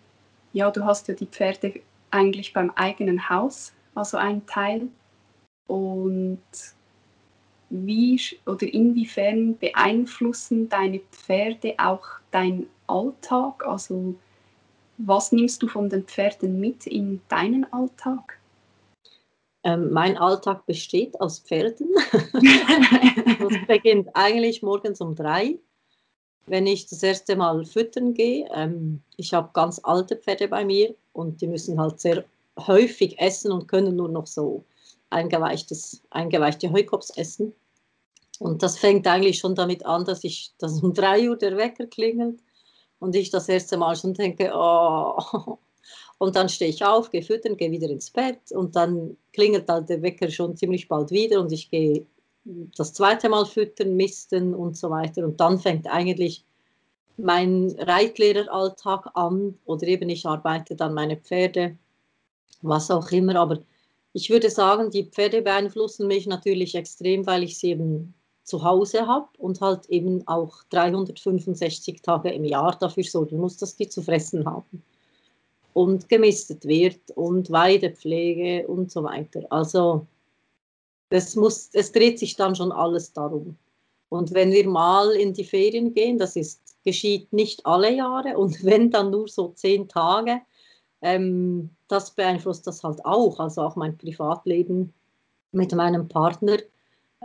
[0.53, 4.87] ja, du hast ja die Pferde eigentlich beim eigenen Haus, also ein Teil.
[5.67, 6.41] Und
[7.69, 13.65] wie oder inwiefern beeinflussen deine Pferde auch deinen Alltag?
[13.65, 14.15] Also
[14.97, 18.39] was nimmst du von den Pferden mit in deinen Alltag?
[19.63, 21.89] Ähm, mein Alltag besteht aus Pferden.
[22.11, 25.57] das beginnt eigentlich morgens um drei
[26.47, 28.47] wenn ich das erste Mal füttern gehe.
[28.53, 32.23] Ähm, ich habe ganz alte Pferde bei mir und die müssen halt sehr
[32.59, 34.63] häufig essen und können nur noch so
[35.11, 37.53] eingeweichtes, eingeweichte Heukops essen.
[38.39, 41.85] Und das fängt eigentlich schon damit an, dass ich, dass um 3 Uhr der Wecker
[41.85, 42.39] klingelt
[42.99, 45.57] und ich das erste Mal schon denke, oh.
[46.17, 49.89] Und dann stehe ich auf, gehe füttern, gehe wieder ins Bett und dann klingelt halt
[49.89, 52.05] der Wecker schon ziemlich bald wieder und ich gehe
[52.77, 55.23] das zweite Mal füttern, misten und so weiter.
[55.23, 56.45] Und dann fängt eigentlich
[57.17, 61.75] mein Reitlehreralltag an oder eben ich arbeite dann meine Pferde,
[62.61, 63.35] was auch immer.
[63.35, 63.59] Aber
[64.13, 69.07] ich würde sagen, die Pferde beeinflussen mich natürlich extrem, weil ich sie eben zu Hause
[69.07, 74.01] habe und halt eben auch 365 Tage im Jahr dafür sorgen muss, dass die zu
[74.01, 74.83] fressen haben
[75.73, 79.45] und gemistet wird und Weidepflege und so weiter.
[79.49, 80.05] Also
[81.09, 83.57] das muss, es dreht sich dann schon alles darum.
[84.09, 88.63] Und wenn wir mal in die Ferien gehen, das ist, geschieht nicht alle Jahre und
[88.65, 90.41] wenn dann nur so zehn Tage,
[91.01, 94.93] ähm, das beeinflusst das halt auch, also auch mein Privatleben
[95.51, 96.57] mit meinem Partner.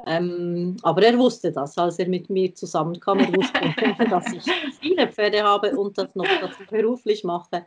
[0.06, 3.18] Ähm, aber er wusste das, als er mit mir zusammenkam.
[3.20, 4.44] Er wusste, dass ich
[4.80, 7.64] viele Pferde habe und das noch dazu beruflich mache.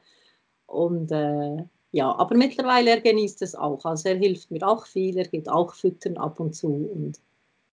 [0.67, 3.83] Und äh, ja, aber mittlerweile er genießt es auch.
[3.83, 6.67] Also er hilft mir auch viel, er geht auch füttern ab und zu.
[6.67, 7.19] Und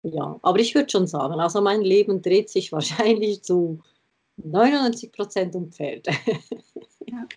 [0.03, 3.79] ja, aber ich würde schon sagen, also mein Leben dreht sich wahrscheinlich zu
[4.37, 6.11] 99 Prozent um Pferde.
[7.07, 7.17] Ja.
[7.17, 7.27] ja.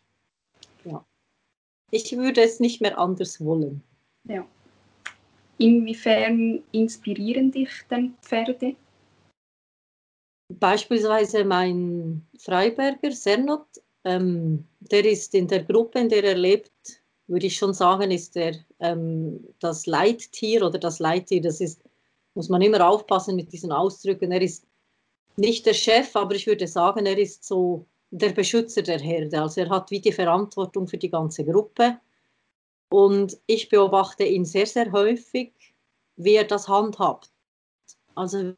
[1.94, 3.80] Ich würde es nicht mehr anders wollen.
[4.24, 4.44] Ja.
[5.58, 8.74] Inwiefern inspirieren dich denn Pferde?
[10.48, 13.68] Beispielsweise mein Freiberger Sernot
[14.02, 16.72] ähm, der ist in der Gruppe, in der er lebt,
[17.28, 21.40] würde ich schon sagen, ist er ähm, das Leittier oder das Leittier.
[21.40, 21.80] Das ist,
[22.34, 24.32] muss man immer aufpassen mit diesen Ausdrücken.
[24.32, 24.66] Er ist
[25.36, 29.42] nicht der Chef, aber ich würde sagen, er ist so der Beschützer der Herde.
[29.42, 31.98] Also er hat wie die Verantwortung für die ganze Gruppe.
[32.88, 35.52] Und ich beobachte ihn sehr, sehr häufig,
[36.16, 37.32] wie er das handhabt.
[38.14, 38.54] Also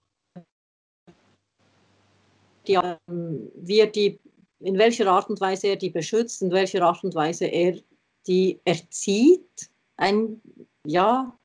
[2.66, 4.20] die, ähm, wie er die
[4.60, 7.78] in welcher Art und Weise er die beschützt, in welcher Art und Weise er
[8.26, 10.40] die erzieht, ein,
[10.84, 11.38] ja,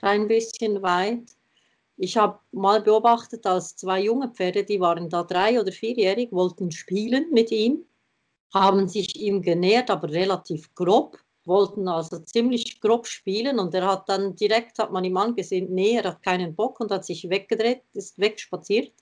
[0.00, 1.36] ein bisschen weit.
[2.00, 6.70] Ich habe mal beobachtet, als zwei junge Pferde, die waren da drei- oder vierjährig, wollten
[6.70, 7.84] spielen mit ihm,
[8.54, 14.08] haben sich ihm genähert, aber relativ grob, wollten also ziemlich grob spielen und er hat
[14.08, 17.82] dann direkt, hat man ihm angesehen, nee, er hat keinen Bock und hat sich weggedreht,
[17.94, 18.92] ist wegspaziert.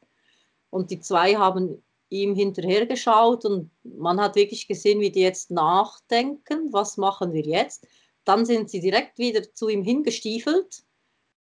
[0.71, 6.73] Und die zwei haben ihm hinterhergeschaut und man hat wirklich gesehen, wie die jetzt nachdenken,
[6.73, 7.87] was machen wir jetzt.
[8.25, 10.86] Dann sind sie direkt wieder zu ihm hingestiefelt,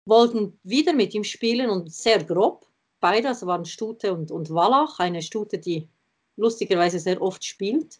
[0.06, 2.66] wollten wieder mit ihm spielen und sehr grob.
[3.00, 5.88] Beide, also waren Stute und, und Wallach, eine Stute, die
[6.36, 7.98] lustigerweise sehr oft spielt.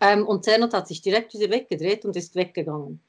[0.00, 3.02] Ähm, und Zernot hat sich direkt wieder weggedreht und ist weggegangen.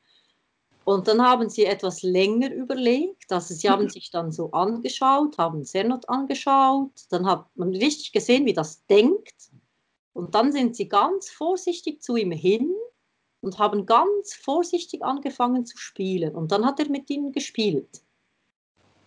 [0.86, 5.66] Und dann haben sie etwas länger überlegt, also sie haben sich dann so angeschaut, haben
[5.66, 9.50] Zernot angeschaut, dann hat man richtig gesehen, wie das denkt.
[10.14, 12.74] Und dann sind sie ganz vorsichtig zu ihm hin
[13.42, 16.36] und haben ganz vorsichtig angefangen zu spielen.
[16.36, 18.05] Und dann hat er mit ihnen gespielt.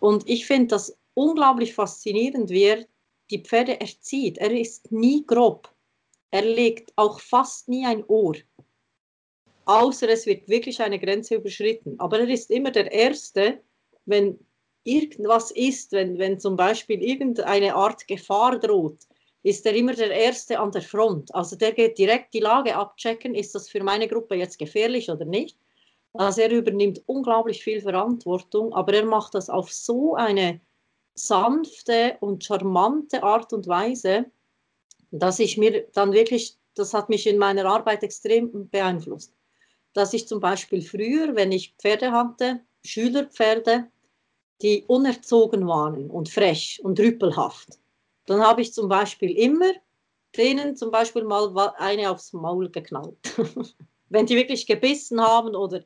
[0.01, 2.87] Und ich finde das unglaublich faszinierend, wie er
[3.31, 4.39] die Pferde erzieht.
[4.39, 5.73] Er ist nie grob.
[6.31, 8.37] Er legt auch fast nie ein Ohr.
[9.65, 11.99] Außer es wird wirklich eine Grenze überschritten.
[11.99, 13.61] Aber er ist immer der Erste,
[14.07, 14.39] wenn
[14.85, 19.07] irgendwas ist, wenn, wenn zum Beispiel irgendeine Art Gefahr droht,
[19.43, 21.35] ist er immer der Erste an der Front.
[21.35, 25.25] Also der geht direkt die Lage abchecken, ist das für meine Gruppe jetzt gefährlich oder
[25.25, 25.59] nicht.
[26.19, 30.61] Also er übernimmt unglaublich viel Verantwortung, aber er macht das auf so eine
[31.15, 34.27] sanfte und charmante Art und Weise,
[35.13, 39.33] dass ich mir dann wirklich, das hat mich in meiner Arbeit extrem beeinflusst,
[39.93, 43.87] dass ich zum Beispiel früher, wenn ich Pferde hatte, Schülerpferde,
[44.61, 47.79] die unerzogen waren und frech und rüpelhaft,
[48.27, 49.71] dann habe ich zum Beispiel immer
[50.37, 53.17] denen zum Beispiel mal eine aufs Maul geknallt.
[54.09, 55.85] wenn die wirklich gebissen haben oder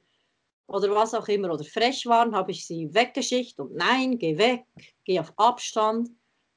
[0.67, 4.65] oder was auch immer oder frech waren, habe ich sie weggeschickt und nein, geh weg,
[5.05, 6.11] geh auf Abstand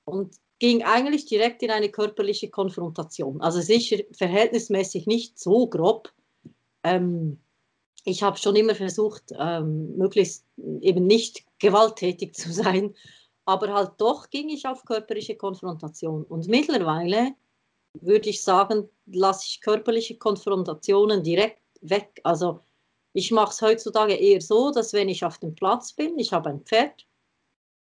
[0.05, 3.41] und ging eigentlich direkt in eine körperliche Konfrontation.
[3.41, 6.13] Also sicher verhältnismäßig nicht so grob.
[6.83, 7.39] Ähm,
[8.05, 10.45] ich habe schon immer versucht, ähm, möglichst
[10.81, 12.95] eben nicht gewalttätig zu sein,
[13.45, 16.23] aber halt doch ging ich auf körperliche Konfrontation.
[16.23, 17.33] Und mittlerweile
[18.01, 22.19] würde ich sagen, lasse ich körperliche Konfrontationen direkt weg.
[22.23, 22.61] Also
[23.15, 26.49] ich mache es heutzutage eher so, dass wenn ich auf dem Platz bin, ich habe
[26.49, 27.07] ein Pferd,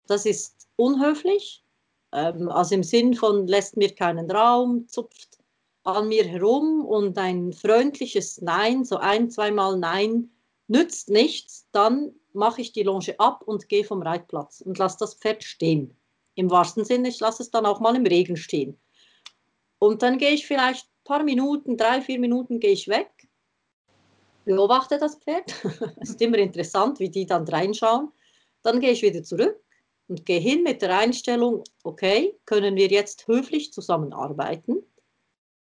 [0.07, 1.65] das ist unhöflich,
[2.13, 5.41] ähm, also im Sinn von lässt mir keinen Raum, zupft
[5.83, 10.31] an mir herum und ein freundliches Nein, so ein, zweimal Nein,
[10.69, 15.15] nützt nichts, dann mache ich die Longe ab und gehe vom Reitplatz und lasse das
[15.15, 15.97] Pferd stehen.
[16.37, 18.79] Im wahrsten Sinne, ich lasse es dann auch mal im Regen stehen.
[19.81, 23.11] Und dann gehe ich vielleicht ein paar Minuten, drei, vier Minuten gehe ich weg
[24.47, 25.55] beobachte das Pferd.
[26.01, 28.11] es ist immer interessant, wie die dann reinschauen.
[28.63, 29.61] Dann gehe ich wieder zurück
[30.09, 34.83] und gehe hin mit der Einstellung, okay, können wir jetzt höflich zusammenarbeiten?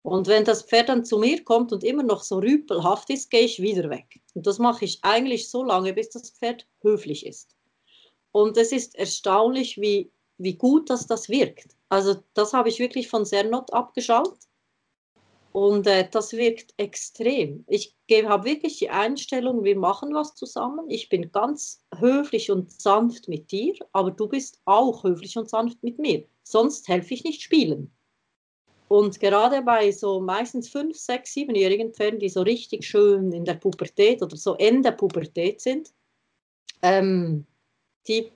[0.02, 3.42] Und wenn das Pferd dann zu mir kommt und immer noch so rüpelhaft ist, gehe
[3.42, 4.20] ich wieder weg.
[4.34, 7.54] Und das mache ich eigentlich so lange, bis das Pferd höflich ist.
[8.32, 11.76] Und es ist erstaunlich, wie, wie gut dass das wirkt.
[11.90, 14.38] Also das habe ich wirklich von Sernot abgeschaut.
[15.52, 17.64] Und äh, das wirkt extrem.
[17.66, 20.88] Ich habe wirklich die Einstellung, wir machen was zusammen.
[20.88, 25.82] Ich bin ganz höflich und sanft mit dir, aber du bist auch höflich und sanft
[25.82, 26.24] mit mir.
[26.44, 27.90] Sonst helfe ich nicht spielen.
[28.86, 33.54] Und gerade bei so meistens fünf, sechs, siebenjährigen Pferden, die so richtig schön in der
[33.54, 35.92] Pubertät oder so Ende Pubertät sind,
[36.82, 37.46] ähm,
[38.08, 38.32] die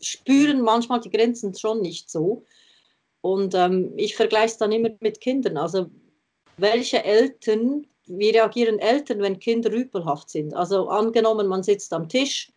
[0.00, 2.44] spüren manchmal die Grenzen schon nicht so.
[3.20, 5.56] Und ähm, ich vergleiche es dann immer mit Kindern.
[5.56, 5.90] Also
[6.56, 10.54] welche Eltern, wie reagieren Eltern, wenn Kinder rüpelhaft sind?
[10.54, 12.52] Also angenommen, man sitzt am Tisch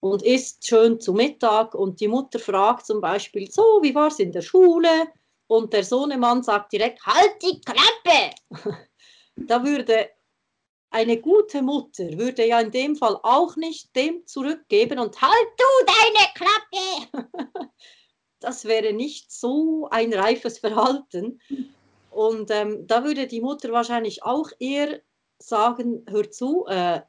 [0.00, 4.18] und isst schön zu Mittag und die Mutter fragt zum Beispiel, so, wie war es
[4.18, 5.08] in der Schule?
[5.46, 8.34] Und der Sohnemann sagt direkt, halt die Klappe!
[9.36, 10.10] da würde
[10.90, 15.86] eine gute Mutter würde ja in dem Fall auch nicht dem zurückgeben und halt du
[15.86, 17.68] deine Klappe!
[18.40, 21.40] das wäre nicht so ein reifes Verhalten.
[22.18, 25.00] Und ähm, da würde die Mutter wahrscheinlich auch eher
[25.38, 27.00] sagen, hör zu, äh,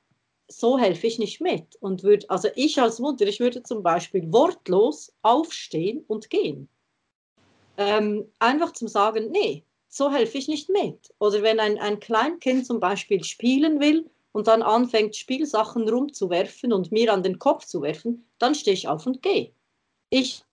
[0.48, 1.76] so helfe ich nicht mit.
[1.78, 6.69] Und würd, also ich als Mutter, ich würde zum Beispiel wortlos aufstehen und gehen.
[7.78, 11.12] Ähm, einfach zum Sagen, nee, so helfe ich nicht mit.
[11.17, 16.91] Oder wenn ein, ein Kleinkind zum Beispiel spielen will und dann anfängt, Spielsachen rumzuwerfen und
[16.91, 19.52] mir an den Kopf zu werfen, dann stehe ich auf und gehe.
[20.12, 20.45] Ich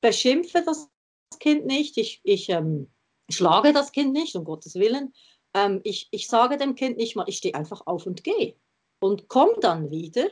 [0.00, 0.90] beschimpfe das
[1.38, 2.88] Kind nicht, ich, ich ähm,
[3.34, 5.12] schlage das Kind nicht, um Gottes Willen.
[5.54, 8.56] Ähm, ich, ich sage dem Kind nicht mal, ich stehe einfach auf und gehe.
[9.00, 10.28] Und komme dann wieder.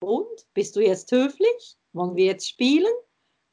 [0.00, 1.76] Und bist du jetzt höflich?
[1.92, 2.92] Wollen wir jetzt spielen?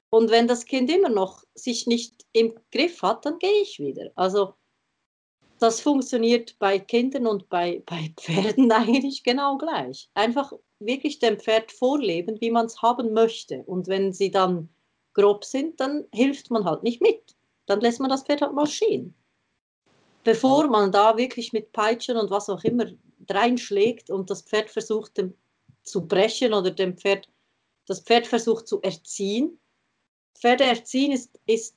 [0.10, 4.12] Und wenn das Kind immer noch sich nicht im Griff hat, dann gehe ich wieder.
[4.16, 4.54] Also
[5.60, 10.10] das funktioniert bei Kindern und bei, bei Pferden eigentlich genau gleich.
[10.14, 13.64] Einfach wirklich dem Pferd vorleben, wie man es haben möchte.
[13.64, 14.70] Und wenn sie dann
[15.14, 17.36] grob sind, dann hilft man halt nicht mit
[17.66, 19.14] dann lässt man das Pferd halt mal stehen.
[20.24, 22.86] Bevor man da wirklich mit Peitschen und was auch immer
[23.30, 25.34] reinschlägt und das Pferd versucht dem,
[25.84, 27.30] zu brechen oder dem Pferd,
[27.88, 29.60] das Pferd versucht zu erziehen.
[30.36, 31.76] Pferde erziehen ist, ist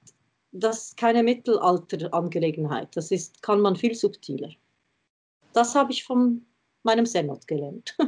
[0.52, 2.96] das keine Mittelalterangelegenheit.
[2.96, 4.50] Das ist, kann man viel subtiler.
[5.52, 6.46] Das habe ich von
[6.82, 7.96] meinem Senat gelernt.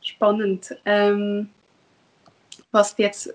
[0.00, 0.76] Spannend.
[0.84, 1.50] Ähm,
[2.72, 3.34] was jetzt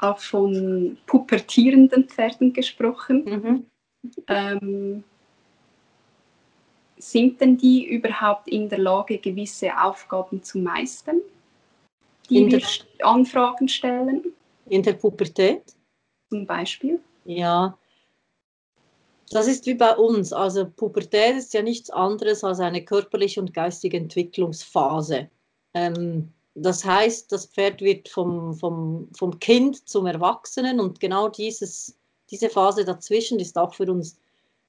[0.00, 3.24] auch von pubertierenden Pferden gesprochen.
[3.24, 3.66] Mhm.
[4.28, 5.04] Ähm,
[6.96, 11.20] sind denn die überhaupt in der Lage, gewisse Aufgaben zu meistern,
[12.28, 12.62] die in wir
[13.02, 14.32] Anfragen stellen?
[14.66, 15.62] In der Pubertät?
[16.30, 17.00] Zum Beispiel?
[17.24, 17.76] Ja,
[19.30, 20.32] das ist wie bei uns.
[20.32, 25.30] Also Pubertät ist ja nichts anderes als eine körperliche und geistige Entwicklungsphase.
[25.72, 26.32] Ähm,
[26.62, 31.96] das heißt, das Pferd wird vom, vom, vom Kind zum Erwachsenen und genau dieses,
[32.30, 34.18] diese Phase dazwischen ist auch für uns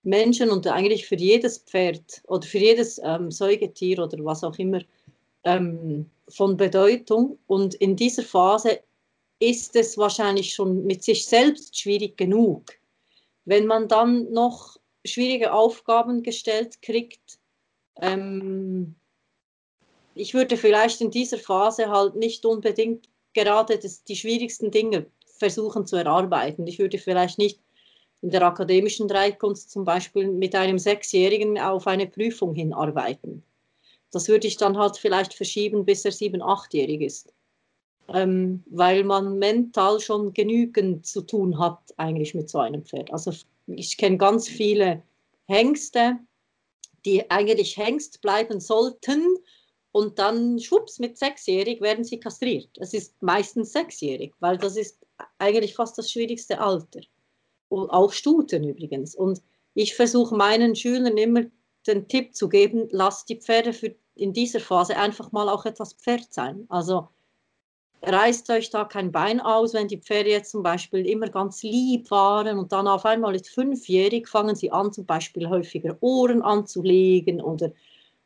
[0.03, 4.81] Menschen und eigentlich für jedes Pferd oder für jedes ähm, Säugetier oder was auch immer
[5.43, 7.37] ähm, von Bedeutung.
[7.47, 8.79] Und in dieser Phase
[9.39, 12.71] ist es wahrscheinlich schon mit sich selbst schwierig genug.
[13.45, 17.39] Wenn man dann noch schwierige Aufgaben gestellt kriegt,
[18.01, 18.95] ähm,
[20.15, 25.85] ich würde vielleicht in dieser Phase halt nicht unbedingt gerade das, die schwierigsten Dinge versuchen
[25.85, 26.67] zu erarbeiten.
[26.67, 27.59] Ich würde vielleicht nicht
[28.21, 33.43] in der akademischen Reitkunst zum Beispiel mit einem Sechsjährigen auf eine Prüfung hinarbeiten.
[34.11, 37.33] Das würde ich dann halt vielleicht verschieben, bis er sieben, achtjährig ist.
[38.09, 43.11] Ähm, weil man mental schon genügend zu tun hat eigentlich mit so einem Pferd.
[43.13, 43.31] Also
[43.67, 45.01] ich kenne ganz viele
[45.47, 46.19] Hengste,
[47.05, 49.37] die eigentlich Hengst bleiben sollten
[49.91, 52.69] und dann schwupps mit sechsjährig werden sie kastriert.
[52.79, 55.05] Es ist meistens sechsjährig, weil das ist
[55.37, 57.01] eigentlich fast das schwierigste Alter.
[57.69, 59.15] Und auch Stuten übrigens.
[59.15, 59.41] Und
[59.73, 61.43] ich versuche meinen Schülern immer
[61.87, 65.93] den Tipp zu geben, lasst die Pferde für in dieser Phase einfach mal auch etwas
[65.93, 66.65] Pferd sein.
[66.69, 67.07] Also
[68.03, 72.09] reißt euch da kein Bein aus, wenn die Pferde jetzt zum Beispiel immer ganz lieb
[72.11, 77.41] waren und dann auf einmal ist fünfjährig, fangen sie an zum Beispiel häufiger Ohren anzulegen
[77.41, 77.71] oder,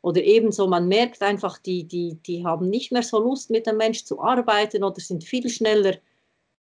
[0.06, 3.76] oder ebenso, man merkt einfach, die, die, die haben nicht mehr so Lust mit dem
[3.76, 5.96] Mensch zu arbeiten oder sind viel schneller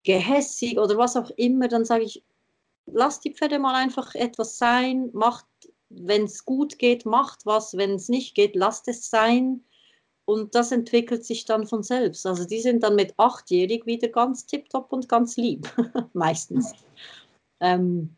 [0.03, 2.23] gehässig oder was auch immer, dann sage ich,
[2.85, 5.45] lasst die Pferde mal einfach etwas sein, macht,
[5.89, 9.65] wenn es gut geht, macht was, wenn es nicht geht, lasst es sein.
[10.23, 12.25] Und das entwickelt sich dann von selbst.
[12.25, 15.69] Also die sind dann mit achtjährig wieder ganz tipptopp und ganz lieb,
[16.13, 16.71] meistens.
[17.59, 18.15] Ähm,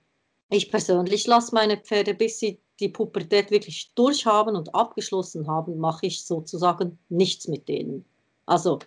[0.51, 6.07] ich persönlich lasse meine Pferde, bis sie die Pubertät wirklich durchhaben und abgeschlossen haben, mache
[6.07, 8.05] ich sozusagen nichts mit denen.
[8.45, 8.79] Also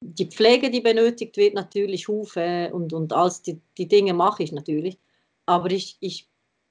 [0.00, 4.52] die Pflege, die benötigt wird, natürlich Hufe und, und alles, die, die Dinge mache ich
[4.52, 4.98] natürlich.
[5.46, 6.28] Aber ich, ich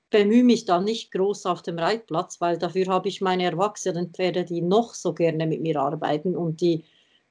[0.10, 4.44] bemühe mich da nicht groß auf dem Reitplatz, weil dafür habe ich meine erwachsenen Pferde,
[4.44, 6.84] die noch so gerne mit mir arbeiten und die,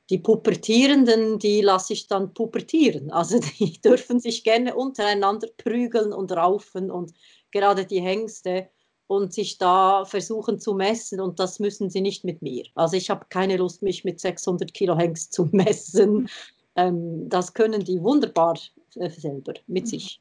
[0.08, 3.10] die Pubertierenden, die lasse ich dann pubertieren.
[3.10, 7.12] Also die dürfen sich gerne untereinander prügeln und raufen und
[7.50, 8.70] gerade die Hengste
[9.10, 12.64] und sich da versuchen zu messen und das müssen sie nicht mit mir.
[12.76, 16.28] Also ich habe keine Lust, mich mit 600 Kilo Hengst zu messen.
[16.76, 18.56] Ähm, das können die wunderbar
[18.94, 20.20] äh, selber mit sich.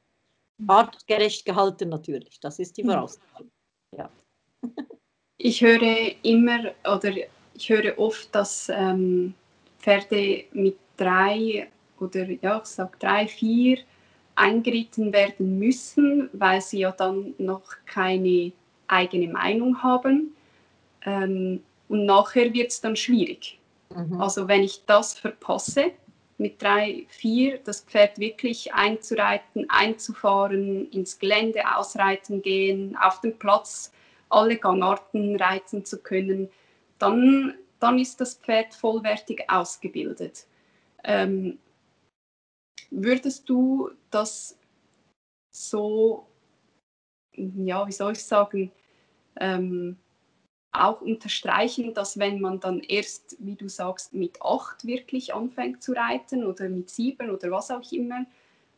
[0.65, 3.51] Artgerecht gehalten natürlich, das ist die Voraussetzung.
[3.95, 4.09] Ja.
[5.41, 7.13] Ich höre immer oder
[7.53, 9.33] ich höre oft, dass ähm,
[9.77, 13.77] Pferde mit drei oder ja, ich sage drei, vier
[14.35, 18.51] eingeritten werden müssen, weil sie ja dann noch keine
[18.89, 20.35] eigene Meinung haben.
[21.05, 23.59] Ähm, und nachher wird es dann schwierig.
[23.95, 24.21] Mhm.
[24.21, 25.91] Also wenn ich das verpasse,
[26.37, 33.91] mit drei, vier das Pferd wirklich einzureiten, einzufahren, ins Gelände ausreiten gehen, auf dem Platz
[34.29, 36.49] alle Gangarten reiten zu können,
[36.97, 40.45] dann, dann ist das Pferd vollwertig ausgebildet.
[41.03, 41.57] Ähm,
[42.89, 44.57] würdest du das
[45.51, 46.25] so,
[47.65, 48.71] ja, wie soll ich sagen,
[49.39, 49.97] ähm,
[50.71, 55.93] auch unterstreichen, dass wenn man dann erst, wie du sagst, mit acht wirklich anfängt zu
[55.93, 58.25] reiten oder mit sieben oder was auch immer,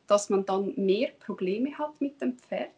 [0.08, 2.72] dass man dann mehr Probleme hat mit dem Pferd?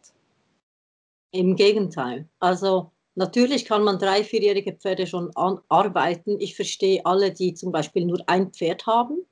[1.32, 2.28] Im Gegenteil.
[2.40, 6.40] Also natürlich kann man drei, vierjährige Pferde schon arbeiten.
[6.40, 9.26] Ich verstehe alle, die zum Beispiel nur ein Pferd haben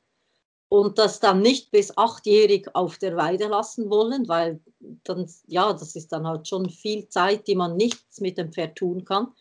[0.72, 4.62] und das dann nicht bis achtjährig auf der Weide lassen wollen, weil
[5.04, 8.78] dann, ja, das ist dann halt schon viel Zeit, die man nichts mit dem Pferd
[8.78, 9.34] tun kann.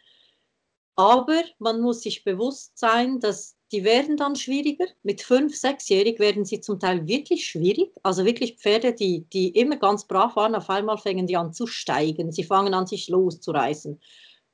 [0.97, 4.87] Aber man muss sich bewusst sein, dass die werden dann schwieriger.
[5.05, 7.93] Mit fünf, sechsjährig werden sie zum Teil wirklich schwierig.
[8.03, 11.69] Also wirklich Pferde, die, die immer ganz brav waren, auf einmal fangen die an zu
[11.69, 12.33] steigen.
[12.33, 14.01] Sie fangen an, sich loszureißen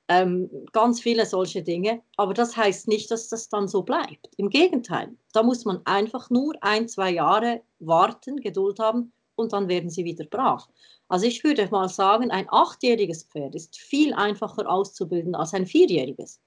[0.08, 2.02] ähm, ganz viele solche Dinge.
[2.16, 4.28] Aber das heißt nicht, dass das dann so bleibt.
[4.36, 9.68] Im Gegenteil, da muss man einfach nur ein, zwei Jahre warten, Geduld haben und dann
[9.68, 10.68] werden sie wieder brav.
[11.08, 16.40] Also ich würde mal sagen, ein achtjähriges Pferd ist viel einfacher auszubilden als ein vierjähriges.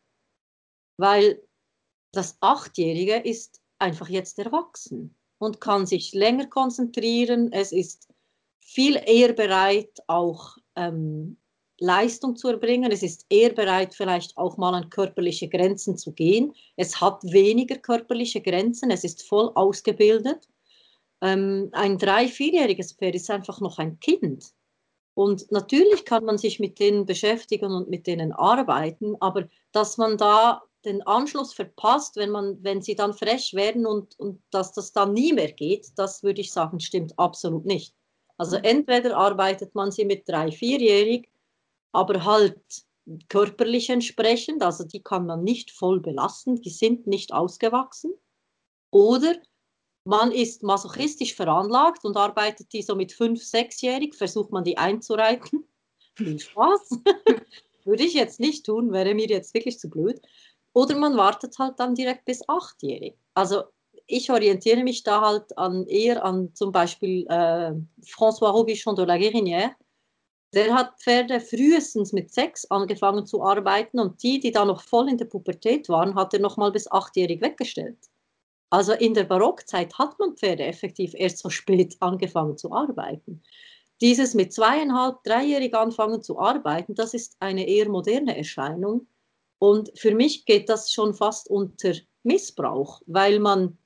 [0.97, 1.41] Weil
[2.11, 7.51] das Achtjährige ist einfach jetzt erwachsen und kann sich länger konzentrieren.
[7.53, 8.09] Es ist
[8.59, 11.38] viel eher bereit, auch ähm,
[11.81, 12.91] Leistung zu erbringen.
[12.91, 16.53] Es ist eher bereit, vielleicht auch mal an körperliche Grenzen zu gehen.
[16.75, 18.91] Es hat weniger körperliche Grenzen.
[18.91, 20.47] Es ist voll ausgebildet.
[21.21, 24.53] Ähm, ein drei-, vierjähriges Pferd ist einfach noch ein Kind.
[25.13, 30.17] Und natürlich kann man sich mit denen beschäftigen und mit denen arbeiten, aber dass man
[30.17, 34.93] da den Anschluss verpasst, wenn, man, wenn sie dann frech werden und, und dass das
[34.93, 37.93] dann nie mehr geht, das würde ich sagen, stimmt absolut nicht.
[38.37, 38.63] Also mhm.
[38.63, 41.29] entweder arbeitet man sie mit drei, vierjährig,
[41.91, 42.59] aber halt
[43.27, 48.13] körperlich entsprechend, also die kann man nicht voll belassen, die sind nicht ausgewachsen.
[48.91, 49.35] Oder
[50.03, 55.67] man ist masochistisch veranlagt und arbeitet die so mit fünf, sechsjährig, versucht man die einzureiten.
[56.15, 56.99] Viel Spaß.
[57.85, 60.21] Würde ich jetzt nicht tun, wäre mir jetzt wirklich zu blöd.
[60.73, 63.15] Oder man wartet halt dann direkt bis achtjährig.
[63.33, 63.63] Also
[64.05, 67.73] ich orientiere mich da halt an, eher an zum Beispiel äh,
[68.03, 69.71] François Robichon de la Guérinière.
[70.53, 75.09] Der hat Pferde frühestens mit sechs angefangen zu arbeiten und die, die da noch voll
[75.09, 77.97] in der Pubertät waren, hat er noch mal bis achtjährig weggestellt.
[78.71, 83.41] Also in der Barockzeit hat man Pferde effektiv erst so spät angefangen zu arbeiten.
[84.01, 89.07] Dieses mit zweieinhalb, dreijährig anfangen zu arbeiten, das ist eine eher moderne Erscheinung.
[89.59, 91.93] Und für mich geht das schon fast unter
[92.23, 93.78] Missbrauch, weil man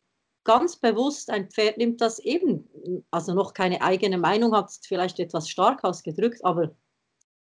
[0.44, 2.68] ganz bewusst ein Pferd nimmt, das eben,
[3.12, 6.76] also noch keine eigene Meinung hat, vielleicht etwas stark ausgedrückt, aber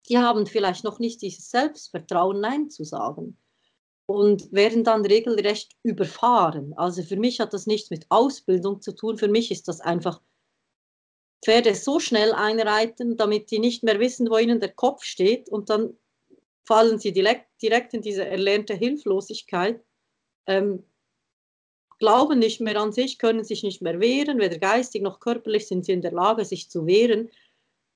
[0.07, 3.37] die haben vielleicht noch nicht dieses Selbstvertrauen, Nein zu sagen
[4.05, 6.73] und werden dann regelrecht überfahren.
[6.77, 10.21] Also für mich hat das nichts mit Ausbildung zu tun, für mich ist das einfach
[11.43, 15.69] Pferde so schnell einreiten, damit die nicht mehr wissen, wo ihnen der Kopf steht und
[15.69, 15.97] dann
[16.65, 19.83] fallen sie direkt, direkt in diese erlernte Hilflosigkeit,
[20.47, 20.83] ähm,
[22.05, 25.85] glauben nicht mehr an sich, können sich nicht mehr wehren, weder geistig noch körperlich sind
[25.85, 27.31] sie in der Lage, sich zu wehren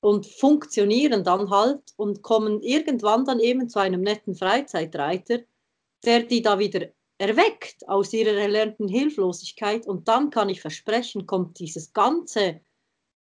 [0.00, 5.38] und funktionieren dann halt und kommen irgendwann dann eben zu einem netten Freizeitreiter,
[6.04, 6.88] der die da wieder
[7.18, 12.62] erweckt aus ihrer erlernten Hilflosigkeit und dann kann ich versprechen, kommt dieses ganze,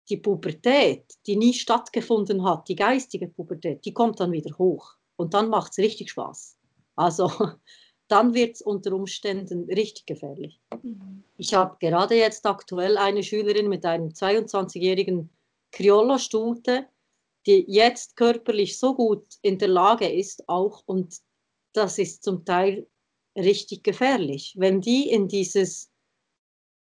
[0.08, 5.34] die Pubertät, die nie stattgefunden hat, die geistige Pubertät, die kommt dann wieder hoch und
[5.34, 6.58] dann macht es richtig Spaß.
[6.96, 7.32] Also
[8.08, 10.60] dann wird es unter Umständen richtig gefährlich.
[10.84, 11.24] Mhm.
[11.38, 15.30] Ich habe gerade jetzt aktuell eine Schülerin mit einem 22-jährigen
[15.72, 16.88] Criollo-Stute,
[17.46, 21.18] die jetzt körperlich so gut in der Lage ist, auch und
[21.74, 22.88] das ist zum Teil
[23.36, 25.92] richtig gefährlich, wenn die in dieses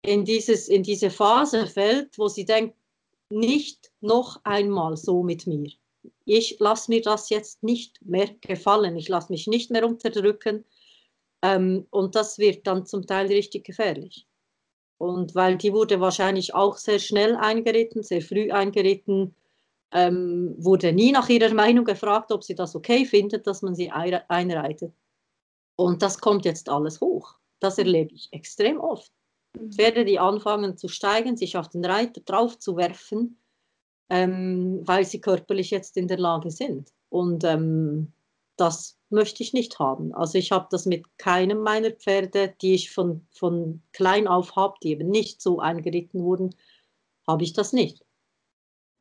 [0.03, 2.75] in dieses in diese Phase fällt, wo sie denkt,
[3.29, 5.71] nicht noch einmal so mit mir
[6.25, 10.65] ich lasse mir das jetzt nicht mehr gefallen, ich lasse mich nicht mehr unterdrücken
[11.43, 14.27] ähm, und das wird dann zum Teil richtig gefährlich.
[14.99, 19.35] Und weil die wurde wahrscheinlich auch sehr schnell eingeritten, sehr früh eingeritten,
[19.93, 23.91] ähm, wurde nie nach ihrer Meinung gefragt, ob sie das okay findet, dass man sie
[23.91, 24.95] einreitet.
[25.77, 27.37] Und das kommt jetzt alles hoch.
[27.61, 29.11] Das erlebe ich extrem oft.
[29.59, 29.73] Mhm.
[29.73, 33.41] Pferde, die anfangen zu steigen, sich auf den Reiter drauf zu werfen,
[34.11, 36.93] ähm, weil sie körperlich jetzt in der Lage sind.
[37.09, 38.13] Und ähm,
[38.57, 40.15] das möchte ich nicht haben.
[40.15, 44.75] Also ich habe das mit keinem meiner Pferde, die ich von, von klein auf habe,
[44.83, 46.55] die eben nicht so eingeritten wurden,
[47.27, 48.05] habe ich das nicht.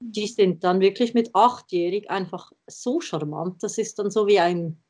[0.02, 3.62] Die sind dann wirklich mit achtjährig einfach so charmant.
[3.64, 4.82] Das ist dann so wie ein,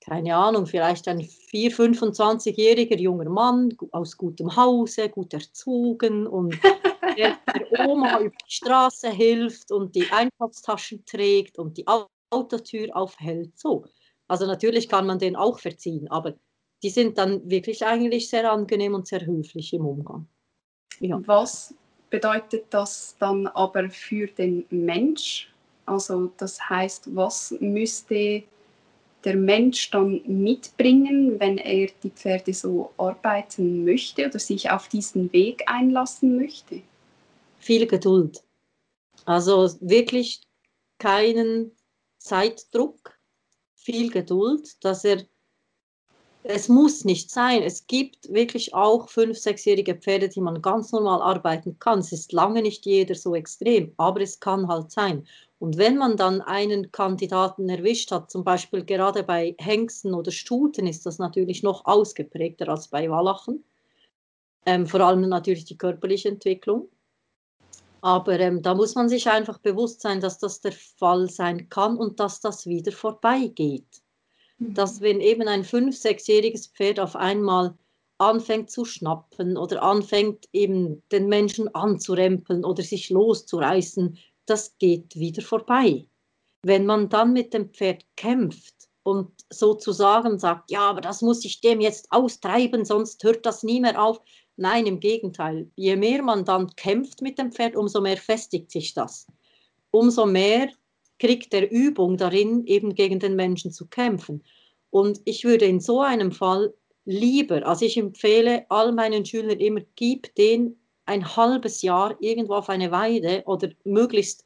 [0.00, 6.58] keine Ahnung, vielleicht ein 4-, 25-jähriger junger Mann aus gutem Hause, gut erzogen und
[7.16, 11.86] der, der Oma über die Straße hilft und die Einkaufstaschen trägt und die
[12.30, 13.58] Autotür aufhält.
[13.58, 13.86] So.
[14.28, 16.34] Also natürlich kann man den auch verziehen, aber
[16.82, 20.26] die sind dann wirklich eigentlich sehr angenehm und sehr höflich im Umgang.
[21.00, 21.20] Ja.
[21.26, 21.74] Was
[22.10, 25.52] bedeutet das dann aber für den Mensch?
[25.86, 28.42] Also das heißt, was müsste
[29.24, 35.32] der Mensch dann mitbringen, wenn er die Pferde so arbeiten möchte oder sich auf diesen
[35.32, 36.82] Weg einlassen möchte?
[37.64, 38.44] viel Geduld.
[39.24, 40.42] Also wirklich
[40.98, 41.72] keinen
[42.18, 43.13] Zeitdruck,
[43.84, 45.22] viel Geduld, dass er,
[46.42, 47.62] es muss nicht sein.
[47.62, 52.00] Es gibt wirklich auch fünf-, sechsjährige Pferde, die man ganz normal arbeiten kann.
[52.00, 55.26] Es ist lange nicht jeder so extrem, aber es kann halt sein.
[55.58, 60.86] Und wenn man dann einen Kandidaten erwischt hat, zum Beispiel gerade bei Hengsten oder Stuten,
[60.86, 63.64] ist das natürlich noch ausgeprägter als bei Wallachen.
[64.66, 66.88] Ähm, vor allem natürlich die körperliche Entwicklung.
[68.04, 71.96] Aber ähm, da muss man sich einfach bewusst sein, dass das der Fall sein kann
[71.96, 74.02] und dass das wieder vorbeigeht.
[74.58, 74.74] Mhm.
[74.74, 77.74] Dass wenn eben ein fünf-, sechsjähriges Pferd auf einmal
[78.18, 85.40] anfängt zu schnappen oder anfängt eben den Menschen anzurempeln oder sich loszureißen, das geht wieder
[85.40, 86.06] vorbei.
[86.62, 91.62] Wenn man dann mit dem Pferd kämpft und sozusagen sagt, ja, aber das muss ich
[91.62, 94.20] dem jetzt austreiben, sonst hört das nie mehr auf,
[94.56, 95.70] Nein, im Gegenteil.
[95.74, 99.26] Je mehr man dann kämpft mit dem Pferd, umso mehr festigt sich das.
[99.90, 100.68] Umso mehr
[101.18, 104.44] kriegt er Übung darin, eben gegen den Menschen zu kämpfen.
[104.90, 106.72] Und ich würde in so einem Fall
[107.04, 110.76] lieber, also ich empfehle all meinen Schülern immer, gib den
[111.06, 114.44] ein halbes Jahr irgendwo auf eine Weide oder möglichst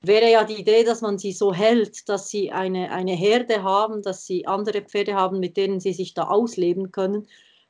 [0.00, 4.02] wäre ja die Idee, dass man sie so hält, dass sie eine, eine Herde haben,
[4.02, 7.26] dass sie andere Pferde haben, mit denen sie sich da ausleben können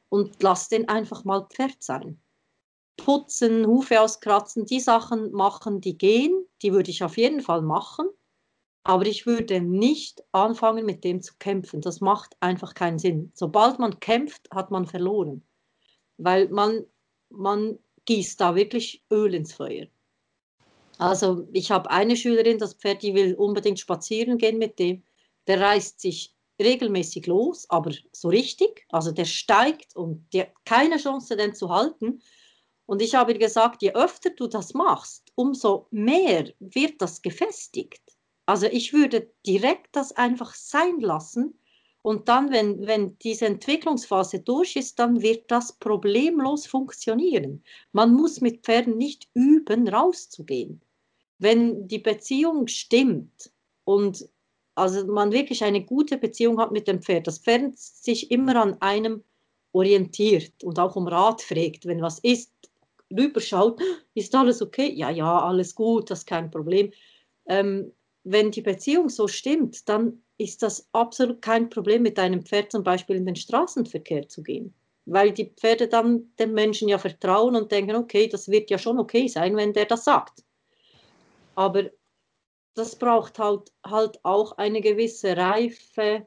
[0.09, 2.21] und lass den einfach mal Pferd sein.
[2.97, 8.09] Putzen, Hufe auskratzen, die Sachen machen, die gehen, die würde ich auf jeden Fall machen,
[8.83, 11.81] aber ich würde nicht anfangen, mit dem zu kämpfen.
[11.81, 13.31] Das macht einfach keinen Sinn.
[13.35, 15.47] Sobald man kämpft, hat man verloren,
[16.17, 16.85] weil man,
[17.29, 19.87] man gießt da wirklich Öl ins Feuer.
[20.99, 25.05] Also ich habe eine Schülerin, das Pferd, die will unbedingt spazieren gehen mit dem.
[25.47, 28.87] Der reißt sich regelmäßig los, aber so richtig.
[28.91, 32.23] Also der steigt und der keine Chance, den zu halten.
[32.87, 38.03] Und ich habe gesagt, je öfter du das machst, umso mehr wird das gefestigt.
[38.47, 41.59] Also ich würde direkt das einfach sein lassen.
[42.03, 47.63] Und dann, wenn, wenn diese Entwicklungsphase durch ist, dann wird das problemlos funktionieren.
[47.93, 50.81] Man muss mit Pferden nicht üben, rauszugehen
[51.39, 53.53] wenn die Beziehung stimmt
[53.85, 54.29] und
[54.79, 58.81] also man wirklich eine gute Beziehung hat mit dem Pferd, das Pferd sich immer an
[58.81, 59.25] einem
[59.73, 62.53] orientiert und auch um Rat fragt, wenn was ist,
[63.11, 63.81] rüberschaut,
[64.15, 64.93] ist alles okay?
[64.93, 66.93] Ja, ja, alles gut, das ist kein Problem.
[67.47, 67.93] Ähm,
[68.25, 72.85] wenn die Beziehung so stimmt, dann ist das absolut kein Problem, mit einem Pferd zum
[72.85, 74.75] Beispiel in den Straßenverkehr zu gehen.
[75.07, 78.99] Weil die Pferde dann dem Menschen ja vertrauen und denken, okay, das wird ja schon
[78.99, 80.45] okay sein, wenn der das sagt.
[81.55, 81.91] Aber
[82.79, 86.25] das braucht halt, halt auch eine gewisse Reife,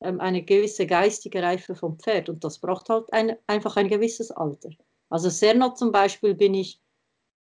[0.00, 2.30] ähm, eine gewisse geistige Reife vom Pferd.
[2.30, 4.70] Und das braucht halt ein, einfach ein gewisses Alter.
[5.10, 6.80] Also Serno zum Beispiel bin ich,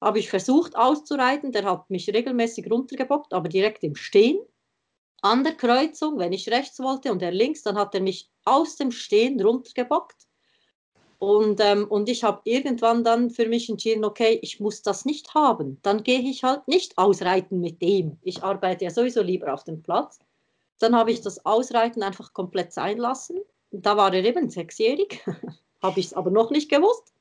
[0.01, 4.39] habe ich versucht auszureiten, der hat mich regelmäßig runtergebockt, aber direkt im Stehen.
[5.21, 8.75] An der Kreuzung, wenn ich rechts wollte und er links, dann hat er mich aus
[8.75, 10.27] dem Stehen runtergebockt.
[11.25, 15.33] Und, ähm, und ich habe irgendwann dann für mich entschieden, okay, ich muss das nicht
[15.33, 15.79] haben.
[15.81, 18.19] Dann gehe ich halt nicht ausreiten mit dem.
[18.21, 20.19] Ich arbeite ja sowieso lieber auf dem Platz.
[20.77, 23.39] Dann habe ich das Ausreiten einfach komplett sein lassen.
[23.71, 25.25] Da war er eben sechsjährig,
[25.81, 27.11] habe ich es aber noch nicht gewusst.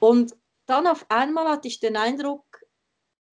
[0.00, 0.34] Und
[0.66, 2.64] dann auf einmal hatte ich den Eindruck,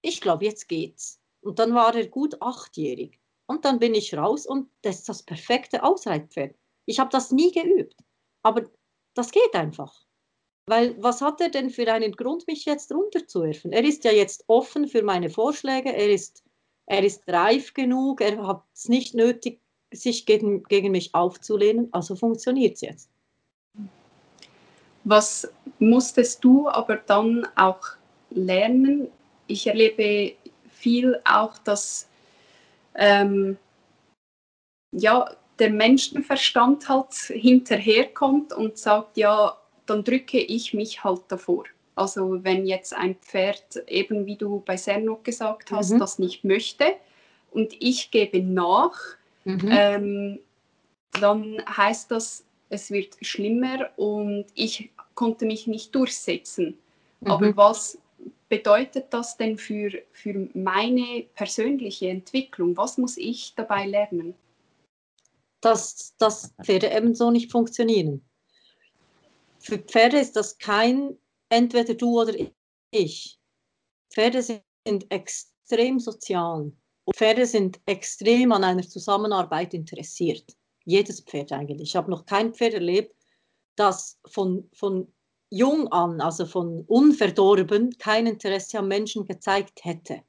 [0.00, 1.18] ich glaube, jetzt geht's.
[1.40, 3.18] Und dann war er gut achtjährig.
[3.46, 6.54] Und dann bin ich raus und das ist das perfekte Ausreitpferd.
[6.86, 7.96] Ich habe das nie geübt.
[8.44, 8.62] Aber
[9.14, 10.04] das geht einfach.
[10.66, 13.72] Weil was hat er denn für einen Grund, mich jetzt runterzuwerfen?
[13.72, 16.44] Er ist ja jetzt offen für meine Vorschläge, er ist,
[16.86, 19.60] er ist reif genug, er hat es nicht nötig,
[19.92, 23.10] sich gegen, gegen mich aufzulehnen, also funktioniert es jetzt.
[25.04, 27.80] Was musstest du aber dann auch
[28.30, 29.08] lernen?
[29.48, 30.36] Ich erlebe
[30.70, 32.08] viel auch, dass
[32.94, 33.58] ähm,
[34.92, 35.28] ja,
[35.62, 39.56] der Menschenverstand halt hinterherkommt und sagt, ja,
[39.86, 41.64] dann drücke ich mich halt davor.
[41.94, 46.00] Also wenn jetzt ein Pferd, eben wie du bei Sernok gesagt hast, mhm.
[46.00, 46.96] das nicht möchte
[47.52, 48.98] und ich gebe nach,
[49.44, 49.68] mhm.
[49.70, 50.38] ähm,
[51.20, 56.76] dann heißt das, es wird schlimmer und ich konnte mich nicht durchsetzen.
[57.20, 57.30] Mhm.
[57.30, 57.98] Aber was
[58.48, 62.76] bedeutet das denn für, für meine persönliche Entwicklung?
[62.76, 64.34] Was muss ich dabei lernen?
[65.62, 68.28] Dass, dass Pferde eben so nicht funktionieren.
[69.60, 71.16] Für Pferde ist das kein
[71.48, 72.34] entweder du oder
[72.90, 73.38] ich.
[74.10, 74.62] Pferde sind
[75.10, 76.72] extrem sozial.
[77.14, 80.56] Pferde sind extrem an einer Zusammenarbeit interessiert.
[80.84, 81.90] Jedes Pferd eigentlich.
[81.90, 83.14] Ich habe noch kein Pferd erlebt,
[83.76, 85.12] das von, von
[85.48, 90.22] jung an, also von unverdorben, kein Interesse am Menschen gezeigt hätte.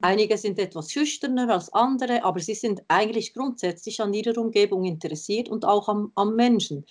[0.00, 5.48] Einige sind etwas schüchterner als andere, aber sie sind eigentlich grundsätzlich an ihrer Umgebung interessiert
[5.48, 6.86] und auch am, am Menschen.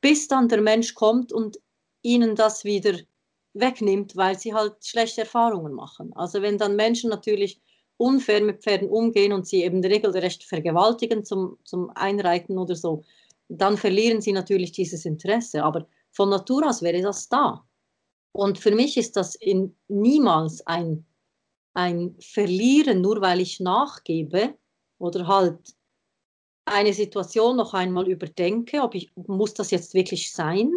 [0.00, 1.58] Bis dann der Mensch kommt und
[2.02, 2.98] ihnen das wieder
[3.52, 6.12] wegnimmt, weil sie halt schlechte Erfahrungen machen.
[6.14, 7.60] Also wenn dann Menschen natürlich
[7.98, 13.04] unfair mit Pferden umgehen und sie eben regelrecht vergewaltigen zum, zum Einreiten oder so,
[13.48, 15.64] dann verlieren sie natürlich dieses Interesse.
[15.64, 17.64] Aber von Natur aus wäre das da.
[18.32, 21.04] Und für mich ist das in, niemals ein
[21.74, 24.56] ein Verlieren, nur weil ich nachgebe
[24.98, 25.74] oder halt
[26.64, 30.72] eine Situation noch einmal überdenke, ob ich, muss das jetzt wirklich sein?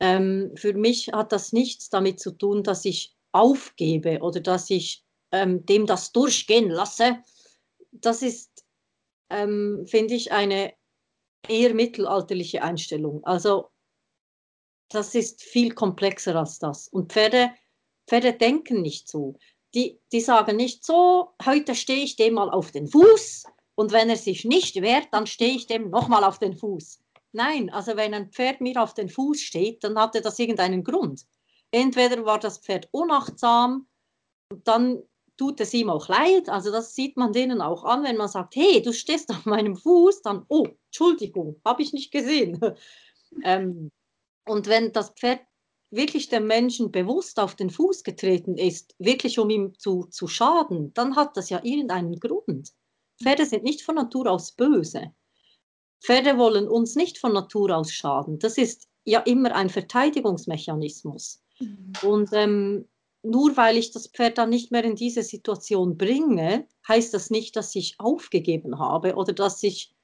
[0.00, 5.04] Ähm, für mich hat das nichts damit zu tun, dass ich aufgebe oder dass ich
[5.32, 7.18] ähm, dem das durchgehen lasse.
[7.92, 8.64] Das ist,
[9.30, 10.74] ähm, finde ich, eine
[11.48, 13.24] eher mittelalterliche Einstellung.
[13.24, 13.70] Also
[14.88, 16.88] das ist viel komplexer als das.
[16.88, 17.50] Und Pferde,
[18.06, 19.38] Pferde denken nicht so.
[19.76, 24.08] Die, die sagen nicht so, heute stehe ich dem mal auf den Fuß und wenn
[24.08, 26.98] er sich nicht wehrt, dann stehe ich dem nochmal auf den Fuß.
[27.32, 31.26] Nein, also wenn ein Pferd mir auf den Fuß steht, dann hatte das irgendeinen Grund.
[31.70, 33.86] Entweder war das Pferd unachtsam,
[34.64, 35.02] dann
[35.36, 36.48] tut es ihm auch leid.
[36.48, 39.76] Also das sieht man denen auch an, wenn man sagt, hey, du stehst auf meinem
[39.76, 42.58] Fuß, dann, oh, Entschuldigung, habe ich nicht gesehen.
[43.44, 43.90] ähm,
[44.46, 45.40] und wenn das Pferd
[45.90, 50.92] wirklich dem Menschen bewusst auf den Fuß getreten ist, wirklich um ihm zu, zu schaden,
[50.94, 52.72] dann hat das ja irgendeinen Grund.
[53.22, 55.12] Pferde sind nicht von Natur aus böse.
[56.02, 58.38] Pferde wollen uns nicht von Natur aus schaden.
[58.38, 61.42] Das ist ja immer ein Verteidigungsmechanismus.
[61.58, 61.92] Mhm.
[62.02, 62.88] Und ähm,
[63.22, 67.56] nur weil ich das Pferd dann nicht mehr in diese Situation bringe, heißt das nicht,
[67.56, 69.94] dass ich aufgegeben habe oder dass ich,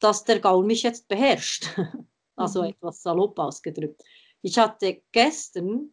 [0.00, 1.68] dass der Gaul mich jetzt beherrscht.
[2.36, 2.70] also mhm.
[2.70, 4.02] etwas salopp ausgedrückt.
[4.46, 5.90] Ich hatte gestern,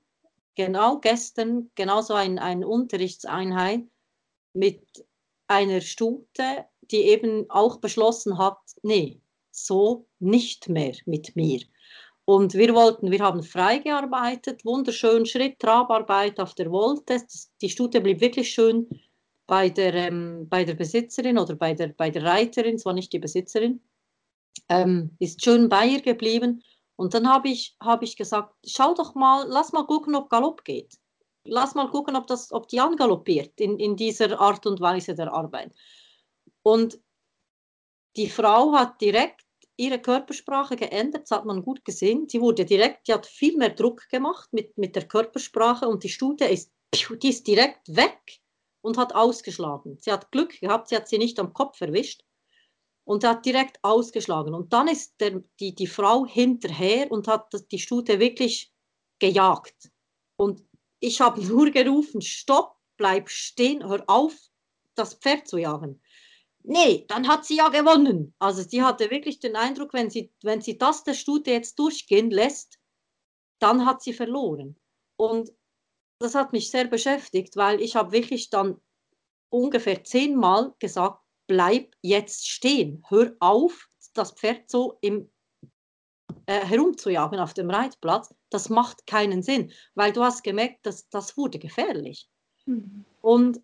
[0.53, 3.81] genau gestern, genauso ein, eine Unterrichtseinheit
[4.53, 4.83] mit
[5.47, 11.61] einer Stute, die eben auch beschlossen hat, nee, so nicht mehr mit mir.
[12.25, 17.23] Und wir wollten, wir haben frei gearbeitet, wunderschön Schritt, Trabarbeit auf der Wolte.
[17.59, 18.87] Die Stute blieb wirklich schön
[19.47, 23.13] bei der, ähm, bei der Besitzerin oder bei der, bei der Reiterin, es war nicht
[23.13, 23.81] die Besitzerin,
[24.69, 26.61] ähm, ist schön bei ihr geblieben.
[26.95, 30.63] Und dann habe ich, hab ich gesagt, schau doch mal, lass mal gucken, ob Galopp
[30.63, 30.97] geht.
[31.45, 35.33] Lass mal gucken, ob, das, ob die angaloppiert in, in dieser Art und Weise der
[35.33, 35.73] Arbeit.
[36.61, 36.99] Und
[38.15, 39.41] die Frau hat direkt
[39.75, 42.29] ihre Körpersprache geändert, das hat man gut gesehen.
[42.29, 46.09] Sie wurde direkt, die hat viel mehr Druck gemacht mit, mit der Körpersprache und die
[46.09, 48.39] Stute ist, die ist direkt weg
[48.81, 49.97] und hat ausgeschlagen.
[49.99, 52.23] Sie hat Glück gehabt, sie hat sie nicht am Kopf erwischt
[53.05, 54.53] und hat direkt ausgeschlagen.
[54.53, 58.73] Und dann ist der, die, die Frau hinterher und hat die Stute wirklich
[59.19, 59.91] gejagt.
[60.37, 60.63] Und
[60.99, 64.33] ich habe nur gerufen, stopp, bleib stehen, hör auf,
[64.95, 65.99] das Pferd zu jagen
[66.63, 68.33] nee, dann hat sie ja gewonnen.
[68.39, 72.31] Also sie hatte wirklich den Eindruck, wenn sie, wenn sie das der Stute jetzt durchgehen
[72.31, 72.79] lässt,
[73.59, 74.77] dann hat sie verloren.
[75.17, 75.51] Und
[76.19, 78.79] das hat mich sehr beschäftigt, weil ich habe wirklich dann
[79.49, 85.29] ungefähr zehnmal gesagt, bleib jetzt stehen, hör auf, das Pferd so im,
[86.45, 88.33] äh, herumzujagen auf dem Reitplatz.
[88.49, 92.29] Das macht keinen Sinn, weil du hast gemerkt, dass das wurde gefährlich.
[92.65, 93.05] Mhm.
[93.21, 93.61] Und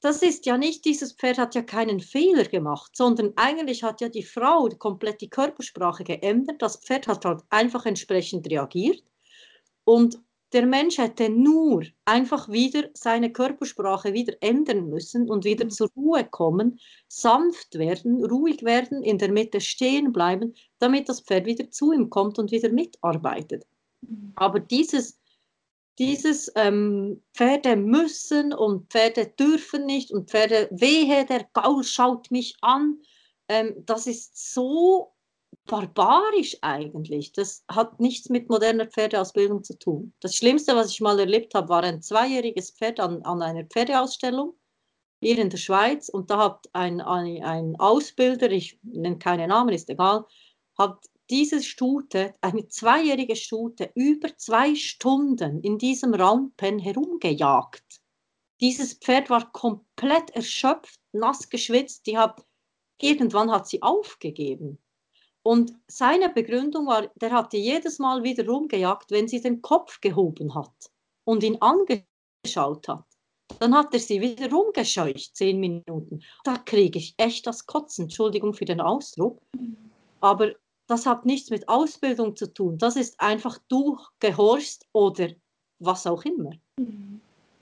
[0.00, 4.10] das ist ja nicht, dieses Pferd hat ja keinen Fehler gemacht, sondern eigentlich hat ja
[4.10, 6.60] die Frau komplett die Körpersprache geändert.
[6.60, 9.02] Das Pferd hat halt einfach entsprechend reagiert.
[9.84, 10.18] Und
[10.54, 15.70] der Mensch hätte nur einfach wieder seine Körpersprache wieder ändern müssen und wieder mhm.
[15.70, 16.78] zur Ruhe kommen,
[17.08, 22.08] sanft werden, ruhig werden, in der Mitte stehen bleiben, damit das Pferd wieder zu ihm
[22.08, 23.66] kommt und wieder mitarbeitet.
[24.00, 24.32] Mhm.
[24.36, 25.18] Aber dieses
[25.98, 32.56] dieses ähm, Pferde müssen und Pferde dürfen nicht und Pferde, wehe, der Gaul schaut mich
[32.62, 32.98] an,
[33.48, 35.13] ähm, das ist so
[35.66, 37.32] barbarisch eigentlich.
[37.32, 40.12] Das hat nichts mit moderner Pferdeausbildung zu tun.
[40.20, 44.54] Das Schlimmste, was ich mal erlebt habe, war ein zweijähriges Pferd an, an einer Pferdeausstellung
[45.20, 49.88] hier in der Schweiz und da hat ein, ein, Ausbilder, ich nenne keine Namen, ist
[49.88, 50.26] egal,
[50.76, 58.02] hat diese Stute, eine zweijährige Stute, über zwei Stunden in diesem Raumpen herumgejagt.
[58.60, 62.06] Dieses Pferd war komplett erschöpft, nass geschwitzt.
[62.06, 62.44] Die hat,
[63.00, 64.83] irgendwann hat sie aufgegeben.
[65.46, 70.54] Und seine Begründung war, der hatte jedes Mal wieder rumgejagt, wenn sie den Kopf gehoben
[70.54, 70.90] hat
[71.24, 73.04] und ihn angeschaut hat.
[73.60, 76.22] Dann hat er sie wieder rumgescheucht, zehn Minuten.
[76.44, 79.38] Da kriege ich echt das Kotzen, Entschuldigung für den Ausdruck.
[80.20, 80.54] Aber
[80.86, 82.78] das hat nichts mit Ausbildung zu tun.
[82.78, 85.28] Das ist einfach du gehorchst oder
[85.78, 86.52] was auch immer.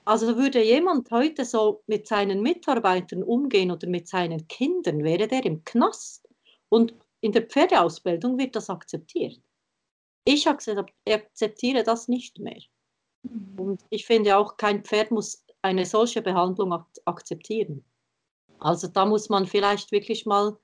[0.05, 5.45] Also würde jemand heute so mit seinen Mitarbeitern umgehen oder mit seinen Kindern, wäre der
[5.45, 6.27] im Knast.
[6.69, 6.93] Und
[7.23, 9.39] in der Pferdeausbildung wird das akzeptiert.
[10.25, 12.61] Ich akzeptiere das nicht mehr.
[13.23, 13.59] Mhm.
[13.59, 16.73] Und ich finde auch, kein Pferd muss eine solche Behandlung
[17.05, 17.83] akzeptieren.
[18.59, 20.57] Also da muss man vielleicht wirklich mal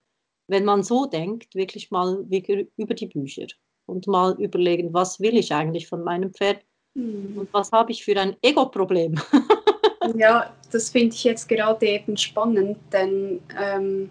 [0.49, 3.47] wenn man so denkt, wirklich mal über die Bücher
[3.85, 6.63] und mal überlegen, was will ich eigentlich von meinem Pferd
[6.95, 7.37] mhm.
[7.37, 9.15] und was habe ich für ein Ego-Problem.
[10.15, 14.09] ja, das finde ich jetzt gerade eben spannend, denn ähm,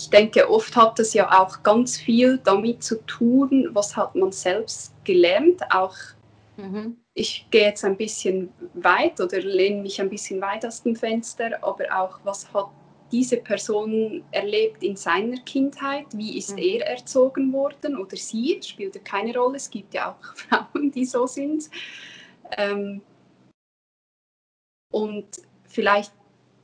[0.00, 4.32] ich denke, oft hat das ja auch ganz viel damit zu tun, was hat man
[4.32, 5.94] selbst gelernt, auch
[6.56, 6.96] mhm.
[7.12, 11.62] ich gehe jetzt ein bisschen weit oder lehne mich ein bisschen weit aus dem Fenster,
[11.62, 12.70] aber auch was hat
[13.12, 16.62] diese Person erlebt in seiner Kindheit, wie ist mhm.
[16.62, 21.04] er erzogen worden oder sie, spielt ja keine Rolle, es gibt ja auch Frauen, die
[21.04, 21.68] so sind.
[22.56, 23.02] Ähm,
[24.90, 25.26] und
[25.68, 26.14] vielleicht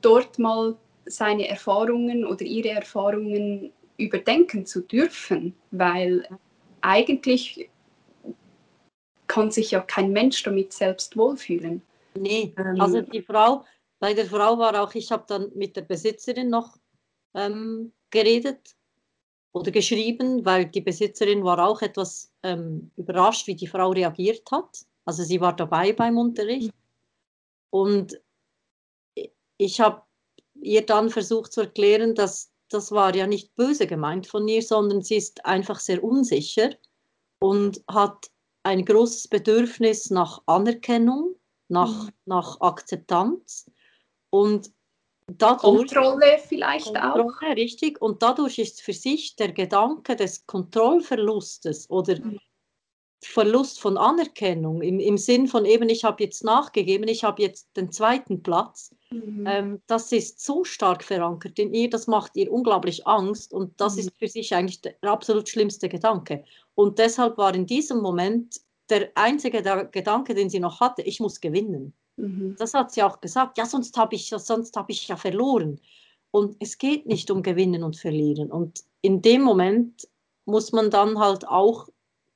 [0.01, 0.75] dort mal
[1.07, 6.27] seine Erfahrungen oder ihre Erfahrungen überdenken zu dürfen, weil
[6.81, 7.69] eigentlich
[9.27, 11.81] kann sich ja kein Mensch damit selbst wohlfühlen.
[12.15, 13.65] Nee, ähm, also die Frau,
[13.99, 16.77] bei der Frau war auch, ich habe dann mit der Besitzerin noch
[17.33, 18.75] ähm, geredet
[19.51, 24.85] oder geschrieben, weil die Besitzerin war auch etwas ähm, überrascht, wie die Frau reagiert hat.
[25.05, 26.71] Also sie war dabei beim Unterricht.
[27.69, 28.19] Und
[29.57, 30.01] ich habe
[30.61, 35.01] ihr dann versucht zu erklären, dass das war ja nicht böse gemeint von ihr, sondern
[35.01, 36.71] sie ist einfach sehr unsicher
[37.39, 38.29] und hat
[38.63, 41.35] ein großes Bedürfnis nach Anerkennung,
[41.69, 42.11] nach, mhm.
[42.25, 43.69] nach Akzeptanz
[44.29, 44.71] und
[45.27, 47.41] dadurch, Kontrolle vielleicht Kontrolle, auch.
[47.55, 52.39] Richtig, und dadurch ist für sich der Gedanke des Kontrollverlustes oder mhm.
[53.23, 57.75] Verlust von Anerkennung im, im Sinn von eben, ich habe jetzt nachgegeben, ich habe jetzt
[57.75, 59.45] den zweiten Platz, mhm.
[59.47, 63.95] ähm, das ist so stark verankert in ihr, das macht ihr unglaublich Angst und das
[63.95, 63.99] mhm.
[64.01, 66.43] ist für sich eigentlich der absolut schlimmste Gedanke.
[66.75, 69.61] Und deshalb war in diesem Moment der einzige
[69.91, 71.93] Gedanke, den sie noch hatte, ich muss gewinnen.
[72.17, 72.55] Mhm.
[72.59, 75.79] Das hat sie auch gesagt, ja, sonst habe ich, sonst hab ich ja verloren.
[76.31, 78.51] Und es geht nicht um Gewinnen und Verlieren.
[78.51, 80.07] Und in dem Moment
[80.45, 81.87] muss man dann halt auch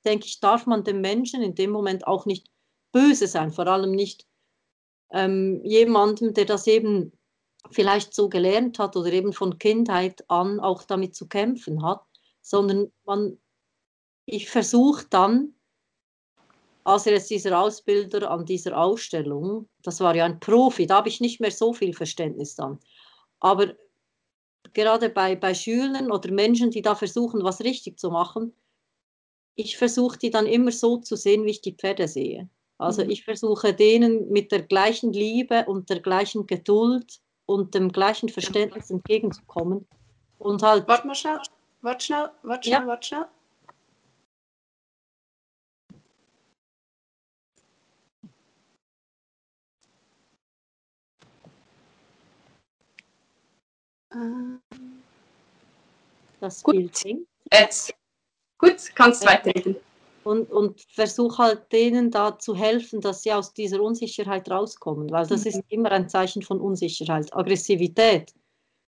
[0.05, 2.47] denke ich, darf man dem Menschen in dem Moment auch nicht
[2.91, 4.25] böse sein, vor allem nicht
[5.11, 7.11] ähm, jemandem, der das eben
[7.69, 12.01] vielleicht so gelernt hat oder eben von Kindheit an auch damit zu kämpfen hat,
[12.41, 13.37] sondern man,
[14.25, 15.53] ich versuche dann,
[16.83, 21.21] also jetzt dieser Ausbilder an dieser Ausstellung, das war ja ein Profi, da habe ich
[21.21, 22.79] nicht mehr so viel Verständnis dann,
[23.39, 23.75] aber
[24.73, 28.53] gerade bei, bei Schülern oder Menschen, die da versuchen, was richtig zu machen,
[29.55, 32.49] ich versuche die dann immer so zu sehen, wie ich die Pferde sehe.
[32.77, 33.11] Also mhm.
[33.11, 38.89] ich versuche denen mit der gleichen Liebe und der gleichen Geduld und dem gleichen Verständnis
[38.89, 39.87] entgegenzukommen.
[40.39, 40.87] Und halt.
[40.87, 41.39] Warte mal schnell,
[41.81, 42.87] warte schnell, warte schnell, ja.
[42.87, 43.25] warte schnell.
[56.39, 57.01] Das Bild.
[57.53, 57.93] Jetzt.
[58.61, 59.75] Gut, kannst weiterreden.
[60.23, 65.25] Und, und versuch halt denen da zu helfen, dass sie aus dieser Unsicherheit rauskommen, weil
[65.25, 65.47] das mhm.
[65.47, 67.35] ist immer ein Zeichen von Unsicherheit.
[67.35, 68.31] Aggressivität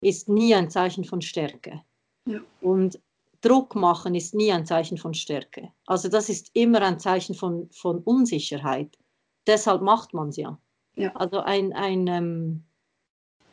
[0.01, 1.83] ist nie ein Zeichen von Stärke.
[2.27, 2.41] Ja.
[2.61, 2.99] Und
[3.43, 5.71] Druck machen ist nie ein Zeichen von Stärke.
[5.87, 8.99] Also das ist immer ein Zeichen von, von Unsicherheit.
[9.47, 10.59] Deshalb macht man es ja.
[10.97, 11.14] ja.
[11.14, 12.64] Also ein, ein ähm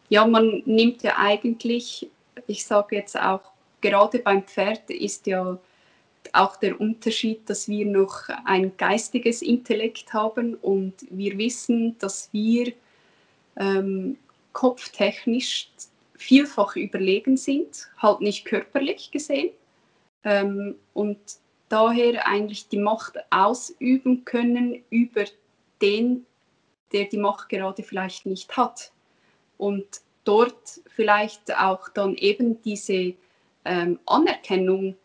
[0.10, 2.10] ja, man nimmt ja eigentlich,
[2.48, 3.42] ich sage jetzt auch,
[3.82, 5.58] gerade beim Pferd ist ja
[6.34, 12.74] auch der Unterschied, dass wir noch ein geistiges Intellekt haben und wir wissen, dass wir
[13.58, 14.18] ähm,
[14.54, 15.70] kopftechnisch
[16.16, 19.52] vielfach überlegen sind, halt nicht körperlich gesehen.
[20.24, 21.20] Ähm, und
[21.70, 25.26] daher eigentlich die Macht ausüben können über
[25.82, 26.26] den,
[26.92, 28.92] der die Macht gerade vielleicht nicht hat.
[29.58, 33.14] Und dort vielleicht auch dann eben diese
[33.66, 34.96] ähm, Anerkennung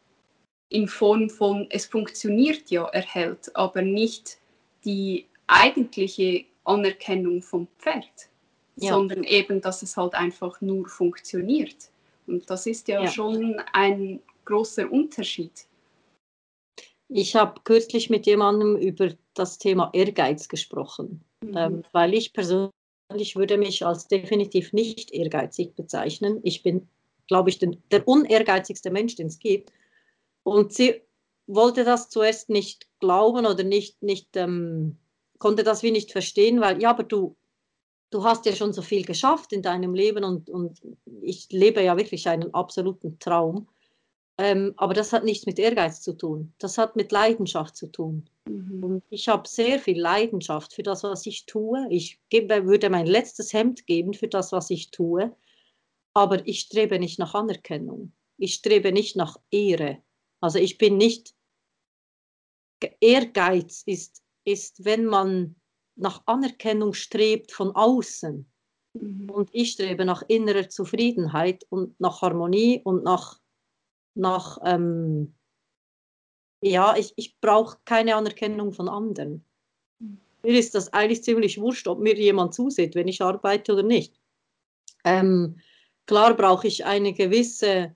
[0.73, 4.39] in Form von es funktioniert ja erhält, aber nicht
[4.85, 8.31] die eigentliche Anerkennung vom Pferd,
[8.77, 8.93] ja.
[8.93, 11.91] sondern eben, dass es halt einfach nur funktioniert.
[12.27, 13.11] Und das ist ja, ja.
[13.11, 15.67] schon ein großer Unterschied.
[17.09, 21.57] Ich habe kürzlich mit jemandem über das Thema Ehrgeiz gesprochen, mhm.
[21.57, 26.41] ähm, weil ich persönlich würde mich als definitiv nicht ehrgeizig bezeichnen.
[26.43, 26.89] Ich bin,
[27.29, 29.71] glaube ich, den, der unehrgeizigste Mensch, den es gibt.
[30.43, 31.03] Und sie
[31.47, 34.99] wollte das zuerst nicht glauben oder nicht, nicht ähm,
[35.39, 37.37] konnte das wie nicht verstehen, weil ja, aber du,
[38.11, 40.81] du hast ja schon so viel geschafft in deinem Leben und, und
[41.21, 43.69] ich lebe ja wirklich einen absoluten Traum.
[44.39, 46.53] Ähm, aber das hat nichts mit Ehrgeiz zu tun.
[46.59, 48.29] Das hat mit Leidenschaft zu tun.
[48.49, 48.85] Mhm.
[48.85, 51.87] Und ich habe sehr viel Leidenschaft für das, was ich tue.
[51.91, 55.35] Ich gebe, würde mein letztes Hemd geben für das, was ich tue.
[56.15, 58.13] Aber ich strebe nicht nach Anerkennung.
[58.39, 59.99] Ich strebe nicht nach Ehre.
[60.43, 61.35] Also ich bin nicht,
[63.01, 65.55] Ehrgeiz ist, ist, wenn man
[65.95, 68.51] nach Anerkennung strebt von außen.
[68.95, 69.31] Mhm.
[69.31, 73.41] Und ich strebe nach innerer Zufriedenheit und nach Harmonie und nach,
[74.15, 75.35] nach ähm,
[76.61, 79.45] ja, ich, ich brauche keine Anerkennung von anderen.
[80.01, 80.21] Mhm.
[80.43, 84.21] Mir ist das eigentlich ziemlich wurscht, ob mir jemand zusieht, wenn ich arbeite oder nicht.
[85.05, 85.61] Ähm,
[86.07, 87.95] klar brauche ich eine gewisse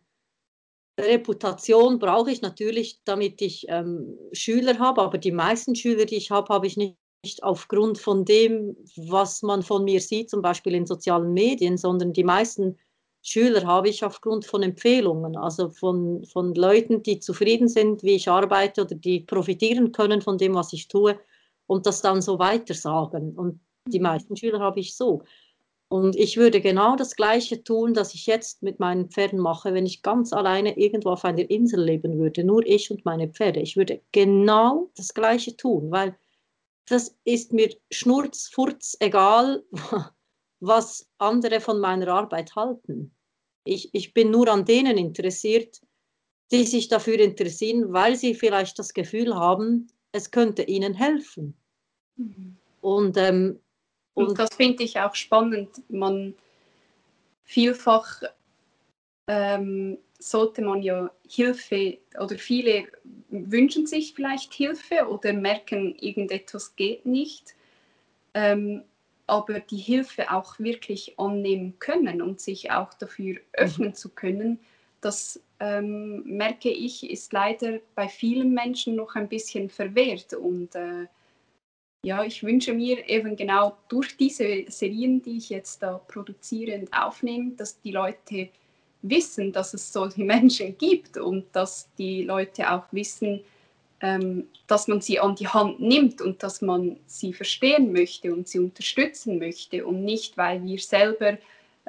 [0.99, 6.31] Reputation, brauche ich natürlich, damit ich ähm, Schüler habe, aber die meisten Schüler, die ich
[6.31, 6.97] habe, habe ich nicht,
[7.43, 12.23] aufgrund von dem, was man von mir sieht, zum Beispiel in sozialen Medien, sondern die
[12.23, 12.79] meisten
[13.21, 18.29] Schüler habe ich aufgrund von Empfehlungen, also von, von Leuten, die zufrieden sind, wie ich
[18.29, 21.19] arbeite oder die profitieren können von dem, was ich tue
[21.67, 23.37] und das dann so weitersagen.
[23.37, 25.25] Und die meisten Schüler habe ich so.
[25.89, 29.87] Und ich würde genau das Gleiche tun, das ich jetzt mit meinen Pferden mache, wenn
[29.87, 33.61] ich ganz alleine irgendwo auf einer Insel leben würde, nur ich und meine Pferde.
[33.61, 36.19] Ich würde genau das Gleiche tun, weil
[36.89, 39.65] das ist mir schnurzfurz egal,
[40.61, 43.15] was andere von meiner Arbeit halten.
[43.65, 45.81] Ich, ich bin nur an denen interessiert,
[46.51, 51.57] die sich dafür interessieren, weil sie vielleicht das Gefühl haben, es könnte ihnen helfen.
[52.17, 52.57] Mhm.
[52.81, 53.61] Und ähm,
[54.17, 55.83] und, und das finde ich auch spannend.
[55.89, 56.35] Man
[57.45, 58.23] vielfach
[59.29, 62.87] ähm, sollte man ja Hilfe oder viele
[63.29, 67.55] wünschen sich vielleicht Hilfe oder merken, irgendetwas geht nicht.
[68.33, 68.83] Ähm,
[69.27, 73.41] aber die Hilfe auch wirklich annehmen können und sich auch dafür mhm.
[73.53, 74.61] öffnen zu können,
[75.03, 80.33] das ähm, merke ich, ist leider bei vielen Menschen noch ein bisschen verwehrt.
[80.33, 81.07] Und äh,
[82.07, 86.93] ja, ich wünsche mir eben genau durch diese Serien, die ich jetzt da produziere und
[86.93, 88.49] aufnehme, dass die Leute
[89.03, 93.41] wissen, dass es solche Menschen gibt und dass die Leute auch wissen,
[94.01, 98.47] ähm, dass man sie an die Hand nimmt und dass man sie verstehen möchte und
[98.47, 101.39] sie unterstützen möchte und nicht, weil wir selber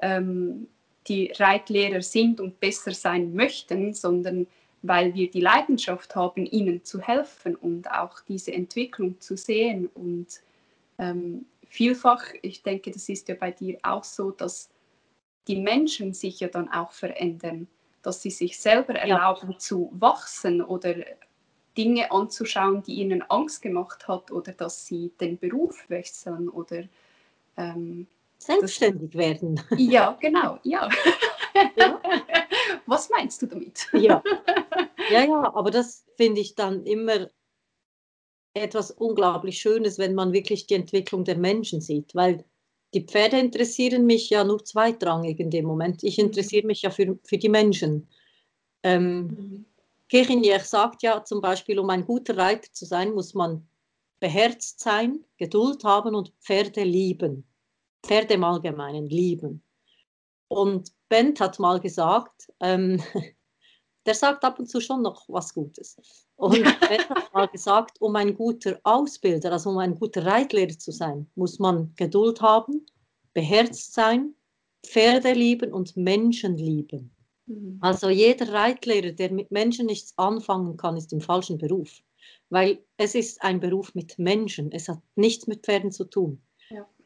[0.02, 0.68] ähm,
[1.08, 4.48] die Reitlehrer sind und besser sein möchten, sondern
[4.82, 9.88] weil wir die Leidenschaft haben, ihnen zu helfen und auch diese Entwicklung zu sehen.
[9.94, 10.28] Und
[10.98, 14.70] ähm, vielfach, ich denke, das ist ja bei dir auch so, dass
[15.48, 17.68] die Menschen sich ja dann auch verändern,
[18.02, 19.58] dass sie sich selber erlauben ja.
[19.58, 20.96] zu wachsen oder
[21.78, 26.84] Dinge anzuschauen, die ihnen Angst gemacht hat oder dass sie den Beruf wechseln oder
[27.56, 28.08] ähm,
[28.40, 29.62] selbstständig werden.
[29.78, 30.90] Ja, genau, ja.
[31.76, 32.02] ja.
[32.88, 33.88] Was meinst du damit?
[33.94, 34.24] Ja,
[35.12, 37.30] ja, ja aber das finde ich dann immer
[38.54, 42.44] etwas unglaublich Schönes, wenn man wirklich die Entwicklung der Menschen sieht, weil
[42.94, 46.04] die Pferde interessieren mich ja nur zweitrangig in dem Moment.
[46.04, 46.26] Ich mhm.
[46.26, 48.08] interessiere mich ja für, für die Menschen.
[48.84, 49.66] Ähm, mhm.
[50.10, 53.68] Kirchenier sagt ja zum Beispiel, um ein guter Reiter zu sein, muss man
[54.20, 57.46] beherzt sein, Geduld haben und Pferde lieben.
[58.04, 59.62] Pferde im Allgemeinen lieben.
[60.48, 63.02] Und Bent hat mal gesagt, ähm,
[64.06, 65.98] der sagt ab und zu schon noch was Gutes.
[66.36, 70.92] Und Bent hat mal gesagt, um ein guter Ausbilder, also um ein guter Reitlehrer zu
[70.92, 72.86] sein, muss man Geduld haben,
[73.34, 74.34] beherzt sein,
[74.86, 77.12] Pferde lieben und Menschen lieben.
[77.48, 77.78] Mhm.
[77.82, 82.02] Also jeder Reitlehrer, der mit Menschen nichts anfangen kann, ist im falschen Beruf.
[82.50, 84.72] Weil es ist ein Beruf mit Menschen.
[84.72, 86.42] Es hat nichts mit Pferden zu tun.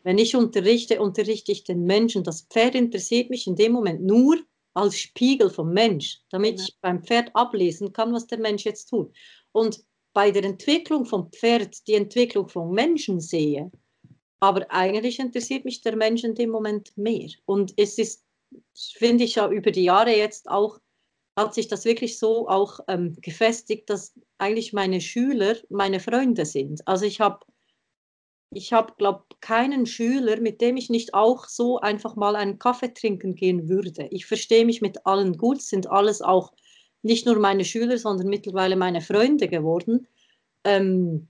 [0.03, 2.23] Wenn ich unterrichte, unterrichte ich den Menschen.
[2.23, 4.37] Das Pferd interessiert mich in dem Moment nur
[4.73, 6.65] als Spiegel vom Mensch, damit ja.
[6.65, 9.13] ich beim Pferd ablesen kann, was der Mensch jetzt tut.
[9.51, 9.83] Und
[10.13, 13.71] bei der Entwicklung vom Pferd die Entwicklung vom Menschen sehe,
[14.39, 17.29] aber eigentlich interessiert mich der Mensch in dem Moment mehr.
[17.45, 18.25] Und es ist,
[18.97, 20.79] finde ich ja über die Jahre jetzt auch,
[21.37, 26.85] hat sich das wirklich so auch ähm, gefestigt, dass eigentlich meine Schüler meine Freunde sind.
[26.87, 27.45] Also ich habe
[28.53, 32.93] ich habe, glaube keinen Schüler, mit dem ich nicht auch so einfach mal einen Kaffee
[32.93, 34.07] trinken gehen würde.
[34.11, 36.51] Ich verstehe mich mit allen gut, sind alles auch
[37.01, 40.07] nicht nur meine Schüler, sondern mittlerweile meine Freunde geworden.
[40.65, 41.27] Ähm,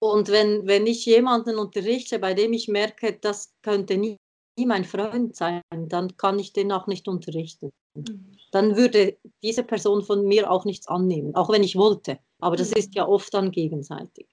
[0.00, 4.16] und wenn, wenn ich jemanden unterrichte, bei dem ich merke, das könnte nie,
[4.58, 7.70] nie mein Freund sein, dann kann ich den auch nicht unterrichten.
[7.94, 8.36] Mhm.
[8.50, 12.18] Dann würde diese Person von mir auch nichts annehmen, auch wenn ich wollte.
[12.40, 12.78] Aber das mhm.
[12.78, 14.26] ist ja oft dann gegenseitig.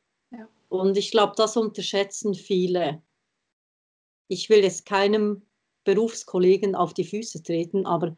[0.70, 3.02] Und ich glaube, das unterschätzen viele.
[4.28, 5.46] Ich will jetzt keinem
[5.84, 8.16] Berufskollegen auf die Füße treten, aber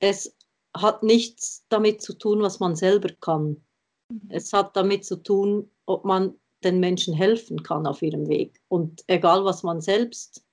[0.00, 0.34] es
[0.74, 3.62] hat nichts damit zu tun, was man selber kann.
[4.10, 4.28] Mhm.
[4.30, 8.60] Es hat damit zu tun, ob man den Menschen helfen kann auf ihrem Weg.
[8.68, 10.44] Und egal, was man selbst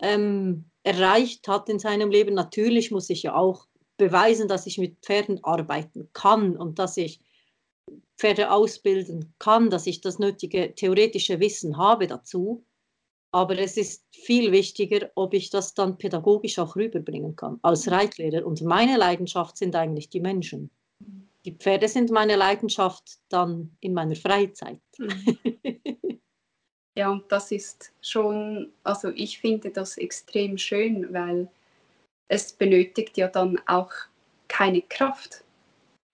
[0.00, 3.66] ähm, erreicht hat in seinem Leben, natürlich muss ich ja auch
[3.96, 7.20] beweisen, dass ich mit Pferden arbeiten kann und dass ich
[8.20, 12.64] Pferde ausbilden kann, dass ich das nötige theoretische Wissen habe dazu.
[13.32, 17.94] Aber es ist viel wichtiger, ob ich das dann pädagogisch auch rüberbringen kann als mhm.
[17.94, 18.44] Reitlehrer.
[18.44, 20.70] Und meine Leidenschaft sind eigentlich die Menschen.
[21.46, 24.80] Die Pferde sind meine Leidenschaft dann in meiner Freizeit.
[26.96, 31.48] Ja, und das ist schon, also ich finde das extrem schön, weil
[32.28, 33.90] es benötigt ja dann auch
[34.48, 35.42] keine Kraft.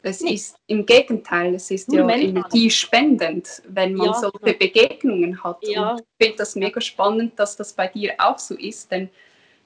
[0.02, 0.34] Es Nee.
[0.34, 4.58] ist im Gegenteil, es ist Nur ja energiespendend, wenn man Ja, solche genau.
[4.58, 5.58] Begegnungen hat.
[5.66, 5.92] Ja.
[5.92, 9.08] Und ich finde das mega spannend, dass das bei dir auch so ist, denn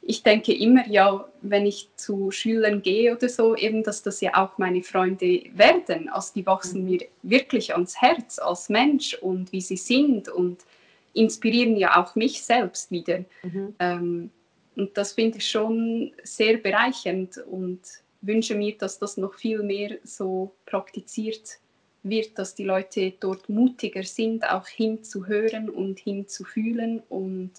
[0.02, 4.34] ich denke immer, ja, wenn ich zu Schülern gehe oder so, eben, dass das ja
[4.34, 6.08] auch meine Freunde werden.
[6.08, 10.64] Also die wachsen mir wirklich ans Herz als Mensch und wie sie sind und
[11.12, 13.24] inspirieren ja auch mich selbst wieder.
[13.42, 13.74] Mhm.
[13.78, 14.30] Ähm,
[14.76, 17.80] und das finde ich schon sehr bereichernd und
[18.22, 21.58] wünsche mir, dass das noch viel mehr so praktiziert
[22.02, 27.52] wird, dass die Leute dort mutiger sind, auch hinzuhören und hinzufühlen und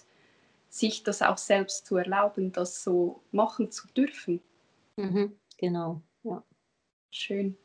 [0.68, 4.40] sich das auch selbst zu erlauben, das so machen zu dürfen.
[4.96, 5.36] Mhm.
[5.58, 6.00] Genau.
[6.24, 6.42] Ja.
[7.10, 7.56] Schön.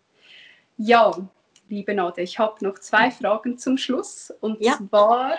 [0.77, 1.29] Ja,
[1.69, 4.31] liebe Nade, ich habe noch zwei Fragen zum Schluss.
[4.41, 4.77] Und Ja.
[4.77, 5.37] zwar,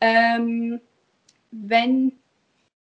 [0.00, 0.80] ähm,
[1.50, 2.12] wenn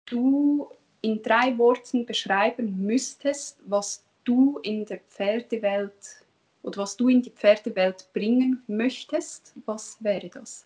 [0.05, 0.69] du
[1.03, 6.25] in drei Worten beschreiben müsstest, was du in der Pferdewelt
[6.61, 10.65] oder was du in die Pferdewelt bringen möchtest, was wäre das?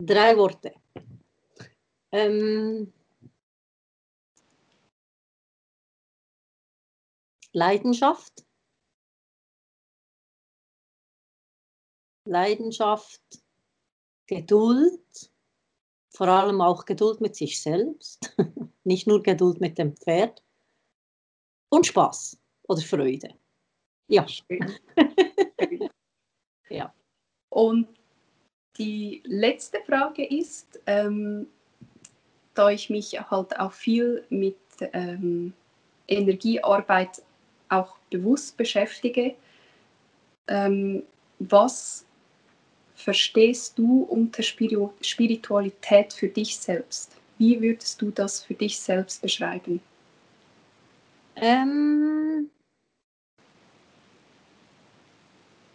[0.00, 0.72] Drei Worte.
[2.12, 2.92] Ähm,
[7.52, 8.44] Leidenschaft.
[12.24, 13.20] Leidenschaft,
[14.28, 15.31] Geduld,
[16.12, 18.36] vor allem auch Geduld mit sich selbst,
[18.84, 20.42] nicht nur Geduld mit dem Pferd
[21.70, 22.38] und Spaß
[22.68, 23.34] oder Freude.
[24.08, 24.72] Ja, Schön.
[26.68, 26.92] Ja.
[27.50, 27.86] Und
[28.78, 31.46] die letzte Frage ist, ähm,
[32.54, 34.56] da ich mich halt auch viel mit
[34.94, 35.52] ähm,
[36.08, 37.22] Energiearbeit
[37.68, 39.34] auch bewusst beschäftige,
[40.48, 41.02] ähm,
[41.38, 42.06] was
[43.02, 47.12] verstehst du unter Spiritu Spiritualität für dich selbst?
[47.38, 49.80] Wie würdest du das für dich selbst beschreiben?
[51.36, 52.50] Ähm,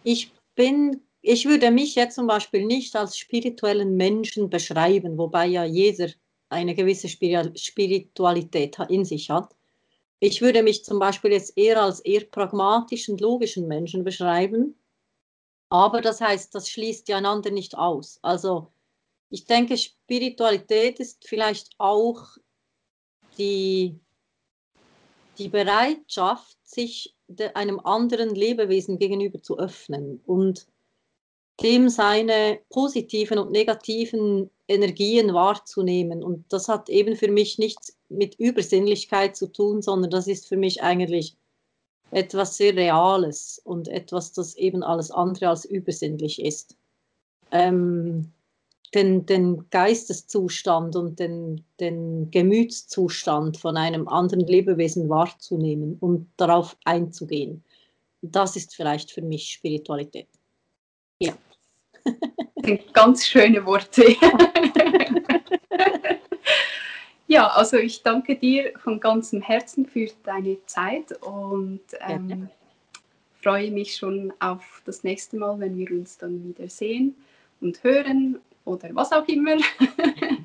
[0.04, 5.64] ich bin, ich würde mich jetzt zum Beispiel nicht als spirituellen Menschen beschreiben, wobei ja
[5.64, 6.08] jeder
[6.48, 9.54] eine gewisse Spiri- Spiritualität in sich hat.
[10.20, 14.74] Ich würde mich zum Beispiel jetzt eher als eher pragmatischen, logischen Menschen beschreiben.
[15.70, 18.18] Aber das heißt, das schließt ja einander nicht aus.
[18.22, 18.72] Also
[19.30, 22.38] ich denke, Spiritualität ist vielleicht auch
[23.36, 24.00] die
[25.38, 27.14] die Bereitschaft, sich
[27.54, 30.66] einem anderen Lebewesen gegenüber zu öffnen und
[31.62, 36.22] dem seine positiven und negativen Energien wahrzunehmen.
[36.22, 40.56] Und das hat eben für mich nichts mit Übersinnlichkeit zu tun, sondern das ist für
[40.56, 41.36] mich eigentlich
[42.10, 46.76] etwas sehr Reales und etwas, das eben alles andere als übersinnlich ist.
[47.50, 48.32] Ähm,
[48.94, 57.62] den, den Geisteszustand und den, den Gemütszustand von einem anderen Lebewesen wahrzunehmen und darauf einzugehen.
[58.22, 60.28] Das ist vielleicht für mich Spiritualität.
[61.18, 61.34] Ja.
[62.04, 62.14] Das
[62.64, 64.04] sind ganz schöne Worte.
[67.28, 72.48] ja, also ich danke dir von ganzem Herzen für deine Zeit und ähm,
[73.42, 77.14] freue mich schon auf das nächste Mal, wenn wir uns dann wieder sehen
[77.60, 79.56] und hören oder was auch immer.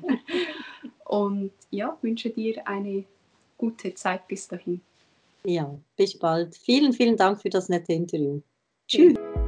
[1.06, 3.04] und ja, wünsche dir eine
[3.56, 4.80] gute Zeit bis dahin.
[5.46, 6.54] Ja, bis bald.
[6.54, 8.40] Vielen, vielen Dank für das nette Interview.
[8.88, 9.14] Tschüss.
[9.14, 9.43] Ich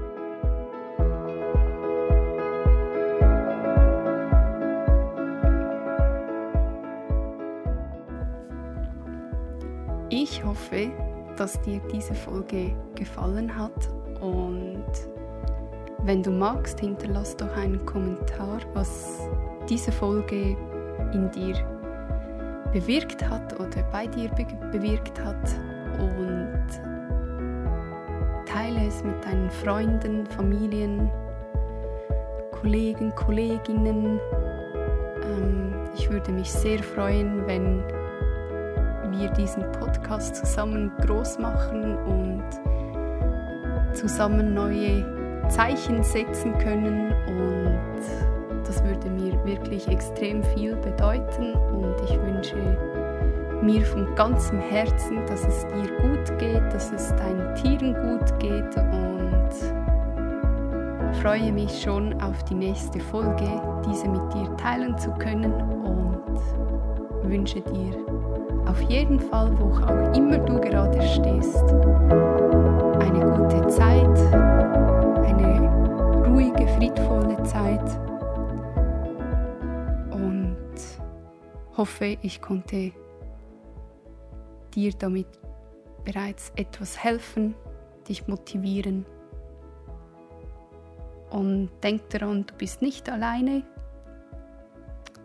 [10.66, 10.90] hoffe,
[11.36, 13.88] dass dir diese Folge gefallen hat
[14.20, 14.84] und
[16.02, 19.20] wenn du magst, hinterlass doch einen Kommentar, was
[19.68, 20.56] diese Folge
[21.12, 21.54] in dir
[22.72, 25.36] bewirkt hat oder bei dir be bewirkt hat
[25.98, 26.66] und
[28.46, 31.10] teile es mit deinen Freunden, Familien,
[32.52, 34.20] Kollegen, Kolleginnen.
[35.22, 37.82] Ähm, ich würde mich sehr freuen, wenn
[39.10, 42.44] wir diesen Podcast zusammen groß machen und
[43.94, 45.04] zusammen neue
[45.48, 47.12] Zeichen setzen können.
[47.26, 51.52] Und das würde mir wirklich extrem viel bedeuten.
[51.54, 52.56] Und ich wünsche
[53.62, 58.76] mir von ganzem Herzen, dass es dir gut geht, dass es deinen Tieren gut geht.
[58.76, 59.50] Und
[61.22, 63.48] freue mich schon auf die nächste Folge,
[63.88, 65.52] diese mit dir teilen zu können.
[65.52, 66.16] Und
[67.22, 68.35] wünsche dir
[68.66, 71.64] auf jeden Fall, wo auch immer du gerade stehst,
[73.00, 74.18] eine gute Zeit,
[75.24, 78.00] eine ruhige, friedvolle Zeit
[80.10, 80.56] und
[81.76, 82.92] hoffe, ich konnte
[84.74, 85.28] dir damit
[86.04, 87.54] bereits etwas helfen,
[88.08, 89.06] dich motivieren.
[91.30, 93.64] Und denk daran, du bist nicht alleine.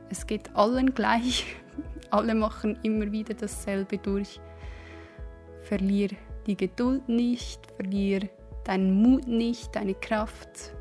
[0.10, 1.46] Es geht allen gleich.
[2.12, 4.40] Alle machen immer wieder dasselbe durch.
[5.64, 6.10] Verlier
[6.46, 8.30] die Geduld nicht, verlier
[8.66, 10.74] deinen Mut nicht, deine Kraft.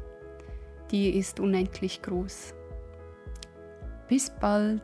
[0.91, 2.55] Die ist unendlich groß.
[4.09, 4.83] Bis bald.